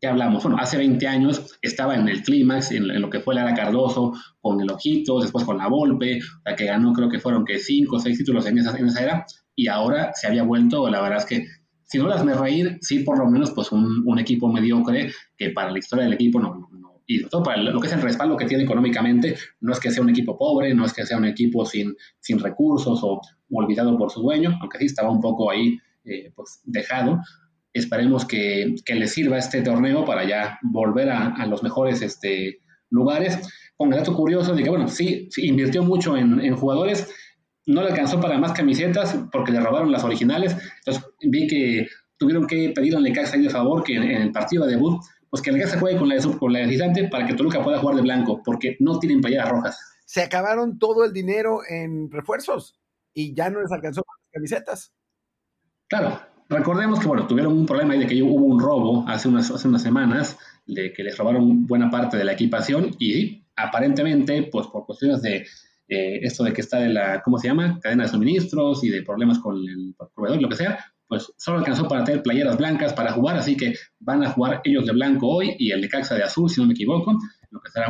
[0.00, 0.42] ¿qué hablamos?
[0.42, 4.60] Bueno, hace 20 años estaba en el clímax, en, lo que fue Lara Cardoso, con
[4.60, 7.98] el Ojitos, después con la Volpe, la que ganó creo que fueron que 5 o
[7.98, 11.26] 6 títulos en esa, en esa era, y ahora se había vuelto, la verdad es
[11.26, 11.46] que,
[11.84, 15.50] si no las me reír, sí por lo menos pues un, un equipo mediocre que
[15.50, 18.36] para la historia del equipo no, no, y todo para lo que es el respaldo
[18.36, 21.24] que tiene económicamente, no es que sea un equipo pobre, no es que sea un
[21.24, 23.20] equipo sin, sin recursos o,
[23.50, 27.18] olvidado por su dueño, aunque sí estaba un poco ahí eh, pues dejado,
[27.72, 32.60] Esperemos que, que les sirva este torneo para ya volver a, los mejores este,
[32.90, 33.38] lugares.
[33.76, 37.08] Con el dato curioso de que, bueno, sí, invirtió mucho en, jugadores,
[37.66, 40.56] no le alcanzó para más camisetas porque le robaron las originales.
[40.78, 44.72] Entonces vi que tuvieron que pedir al Necaxa de favor que en, el partido de
[44.72, 45.00] debut,
[45.30, 48.42] pues que Necaxa juegue con la, con la para que Toluca pueda jugar de blanco,
[48.44, 49.78] porque no tienen playeras rojas.
[50.06, 52.80] Se acabaron todo el dinero en refuerzos
[53.12, 54.92] y ya no les alcanzó para las camisetas.
[55.88, 59.50] Claro, Recordemos que, bueno, tuvieron un problema ahí de que hubo un robo hace unas,
[59.50, 64.66] hace unas semanas, de que les robaron buena parte de la equipación y aparentemente, pues
[64.68, 65.46] por cuestiones de
[65.88, 67.78] eh, esto de que está de la, ¿cómo se llama?
[67.80, 71.88] Cadena de suministros y de problemas con el proveedor, lo que sea, pues solo alcanzó
[71.88, 75.56] para tener playeras blancas para jugar, así que van a jugar ellos de blanco hoy
[75.58, 77.18] y el de Caxa de azul, si no me equivoco,
[77.50, 77.88] lo que será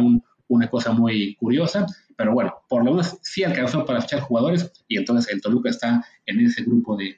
[0.48, 1.86] una cosa muy curiosa,
[2.16, 6.04] pero bueno, por lo menos sí alcanzó para fichar jugadores y entonces el Toluca está
[6.26, 7.16] en ese grupo de,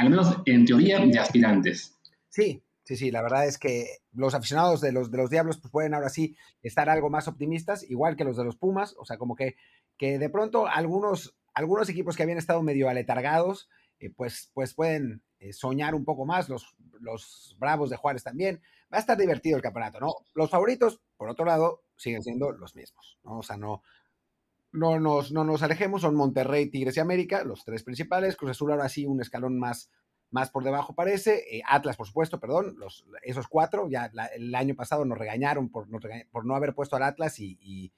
[0.00, 1.98] al menos en teoría, de aspirantes.
[2.30, 5.70] Sí, sí, sí, la verdad es que los aficionados de los, de los Diablos pues
[5.70, 9.18] pueden ahora sí estar algo más optimistas, igual que los de los Pumas, o sea,
[9.18, 9.56] como que,
[9.98, 15.22] que de pronto algunos, algunos equipos que habían estado medio aletargados, eh, pues, pues pueden
[15.38, 18.62] eh, soñar un poco más, los, los Bravos de Juárez también.
[18.90, 20.14] Va a estar divertido el campeonato, ¿no?
[20.32, 23.40] Los favoritos, por otro lado, siguen siendo los mismos, ¿no?
[23.40, 23.82] O sea, no,
[24.72, 28.36] no nos, no nos alejemos, son Monterrey, Tigres y América, los tres principales.
[28.36, 29.90] Cruz Azul ahora sí un escalón más,
[30.30, 31.56] más por debajo parece.
[31.56, 33.88] Eh, Atlas, por supuesto, perdón, los, esos cuatro.
[33.88, 35.88] Ya el año pasado nos regañaron por,
[36.30, 37.92] por no haber puesto al Atlas y, y,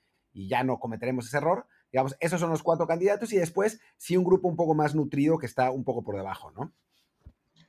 [0.49, 1.66] ya no cometeremos ese error.
[1.93, 5.37] Digamos, esos son los cuatro candidatos y después sí un grupo un poco más nutrido
[5.37, 6.73] que está un poco por debajo, ¿no?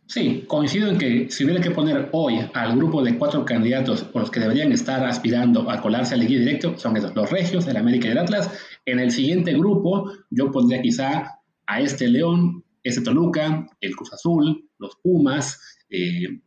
[0.06, 4.22] Sí, coincido en que si hubiera que poner hoy al grupo de cuatro candidatos por
[4.22, 7.78] los que deberían estar aspirando a colarse al equipo directo, son esos, los Regios, el
[7.78, 8.52] América y el Atlas.
[8.86, 14.70] En el siguiente grupo, yo pondría quizá a este León, este Toluca, el Cruz Azul,
[14.78, 15.60] los Pumas,
[15.90, 16.42] eh,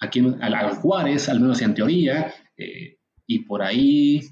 [0.00, 4.22] aquí a, Juárez, al menos en teoría, eh, y por ahí,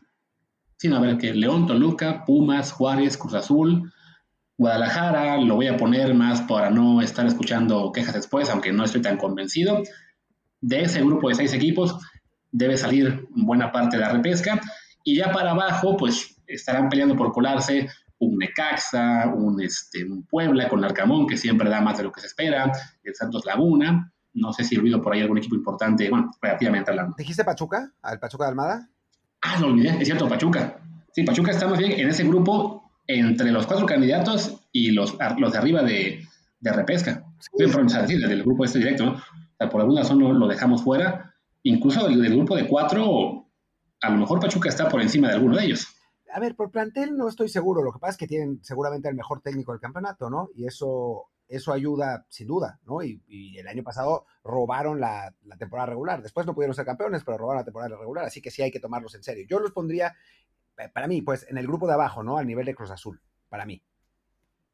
[0.77, 3.91] sin a ver, que León, Toluca, Pumas, Juárez, Cruz Azul,
[4.59, 9.03] Guadalajara lo voy a poner más para no estar escuchando quejas después, aunque no estoy
[9.03, 9.83] tan convencido.
[10.61, 11.99] De ese grupo de seis equipos
[12.53, 14.61] debe salir buena parte de la repesca.
[15.05, 17.89] Y ya para abajo, pues estarán peleando por colarse
[18.19, 22.21] un Necaxa, un, este, un Puebla con Arcamón, que siempre da más de lo que
[22.21, 22.73] se espera,
[23.05, 24.13] el Santos Laguna.
[24.33, 27.15] No sé si he por ahí algún equipo importante, bueno, relativamente hablando.
[27.17, 27.93] ¿Dijiste Pachuca?
[28.03, 28.89] ¿Al Pachuca de Almada?
[29.43, 30.79] Ah, lo olvidé, es cierto, Pachuca.
[31.13, 35.53] Sí, Pachuca está más bien en ese grupo entre los cuatro candidatos y los, los
[35.53, 36.27] de arriba de,
[36.61, 37.25] de repesca.
[37.39, 37.65] Sí.
[37.65, 39.13] decir, del grupo este directo, ¿no?
[39.13, 41.35] O sea, por alguna razón lo, lo dejamos fuera.
[41.63, 43.47] Incluso del, grupo de cuatro,
[44.01, 45.87] a lo mejor Pachuca está por encima de alguno de ellos.
[46.33, 47.83] A ver, por plantel no estoy seguro.
[47.83, 50.51] Lo que pasa es que tienen seguramente el mejor técnico del campeonato, ¿no?
[50.55, 53.03] Y eso, eso ayuda sin duda, ¿no?
[53.03, 56.23] Y, y el año pasado robaron la, la, temporada regular.
[56.23, 58.25] Después no pudieron ser campeones, pero robaron la temporada regular.
[58.25, 59.47] Así que sí hay que tomarlos en serio.
[59.49, 60.15] Yo los pondría
[60.79, 62.37] eh, para mí, pues en el grupo de abajo, ¿no?
[62.37, 63.83] Al nivel de Cruz Azul, para mí.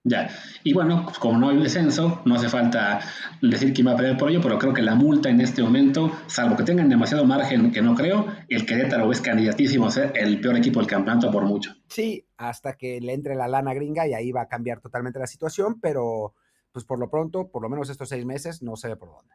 [0.04, 0.30] Ya,
[0.64, 2.98] y bueno, como no hay descenso, no hace falta
[3.40, 6.10] decir quién va a pelear por ello, pero creo que la multa en este momento,
[6.26, 10.40] salvo que tengan demasiado margen, que no creo, el Querétaro es candidatísimo a ser el
[10.40, 11.76] peor equipo del campeonato por mucho.
[11.86, 15.28] Sí, hasta que le entre la lana gringa y ahí va a cambiar totalmente la
[15.28, 16.34] situación, pero
[16.72, 19.34] pues por lo pronto, por lo menos estos seis meses, no sé por dónde.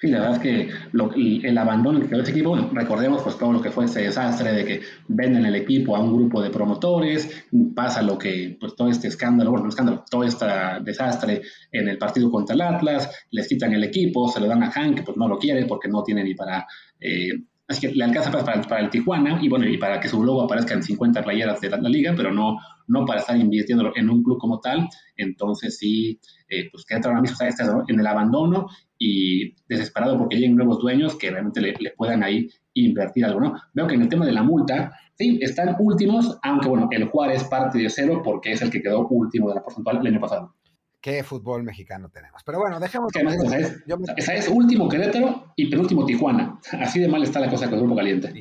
[0.00, 0.70] Sí, la verdad es que
[1.48, 4.64] el abandono que quedó ese equipo, recordemos pues todo lo que fue ese desastre de
[4.64, 7.44] que venden el equipo a un grupo de promotores,
[7.74, 10.46] pasa lo que, pues todo este escándalo, bueno, no escándalo, todo este
[10.84, 11.42] desastre
[11.72, 14.98] en el partido contra el Atlas, les quitan el equipo, se lo dan a Hank,
[14.98, 16.64] que pues no lo quiere porque no tiene ni para...
[17.00, 17.32] Eh,
[17.66, 20.42] así que le alcanza para, para, el Tijuana y bueno, y para que su logo
[20.42, 24.22] aparezca en 50 playeras de la, liga, pero no, no para estar invirtiendo en un
[24.22, 24.88] club como tal.
[25.16, 27.36] Entonces sí, eh, pues queda ahora mismo
[27.88, 28.68] en el abandono
[28.98, 33.54] y desesperado porque lleguen nuevos dueños que realmente le, puedan ahí invertir algo, ¿no?
[33.72, 37.44] Veo que en el tema de la multa, sí, están últimos, aunque bueno, el Juárez
[37.44, 40.54] parte de cero porque es el que quedó último de la porcentual el año pasado.
[41.00, 42.42] Qué fútbol mexicano tenemos.
[42.44, 43.12] Pero bueno, dejemos.
[43.12, 43.20] Que
[44.16, 46.58] esa, es, último Querétaro y penúltimo Tijuana.
[46.72, 48.32] Así de mal está la cosa con el grupo caliente.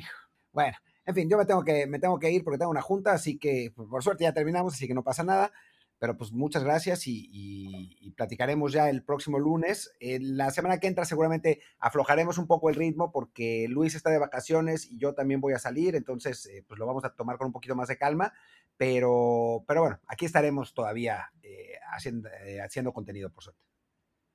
[0.51, 3.13] Bueno, en fin, yo me tengo que, me tengo que ir porque tengo una junta,
[3.13, 5.51] así que por suerte ya terminamos, así que no pasa nada.
[5.99, 9.91] Pero pues muchas gracias y, platicaremos ya el próximo lunes.
[9.99, 14.89] la semana que entra seguramente aflojaremos un poco el ritmo porque Luis está de vacaciones
[14.89, 17.53] y yo también voy a salir, entonces eh, pues lo vamos a tomar con un
[17.53, 18.33] poquito más de calma.
[18.77, 23.66] Pero, pero bueno, aquí estaremos todavía eh, haciendo, eh, haciendo contenido, por suerte.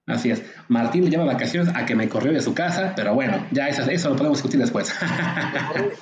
[0.07, 0.42] Así es.
[0.68, 3.82] Martín le llama vacaciones a que me corrió de su casa, pero bueno, ya eso,
[3.82, 4.92] eso lo podemos discutir después.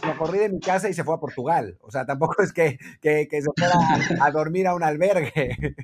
[0.03, 1.77] Lo corrí, de mi casa y se fue a Portugal.
[1.83, 3.75] O sea, tampoco es que, que, se fuera
[4.21, 5.75] a, dormir a un albergue.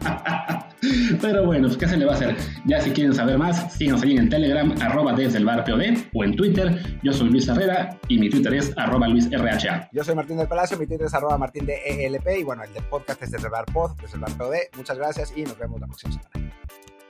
[1.22, 2.36] Pero bueno, pues, ¿qué se le va a hacer?
[2.66, 6.24] Ya si quieren saber más, síganos ahí en Telegram, arroba desde el bar POD, o
[6.24, 6.98] en Twitter.
[7.04, 9.90] Yo soy Luis Herrera y mi Twitter es arroba LuisRHA.
[9.92, 12.72] Yo soy Martín del Palacio, mi Twitter es arroba Martín de ELP y bueno, el
[12.74, 14.54] del podcast es desde el bar POD, desde el bar POD.
[14.76, 16.54] Muchas gracias y nos vemos la próxima semana.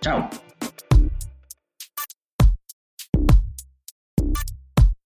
[0.05, 0.29] Tchau!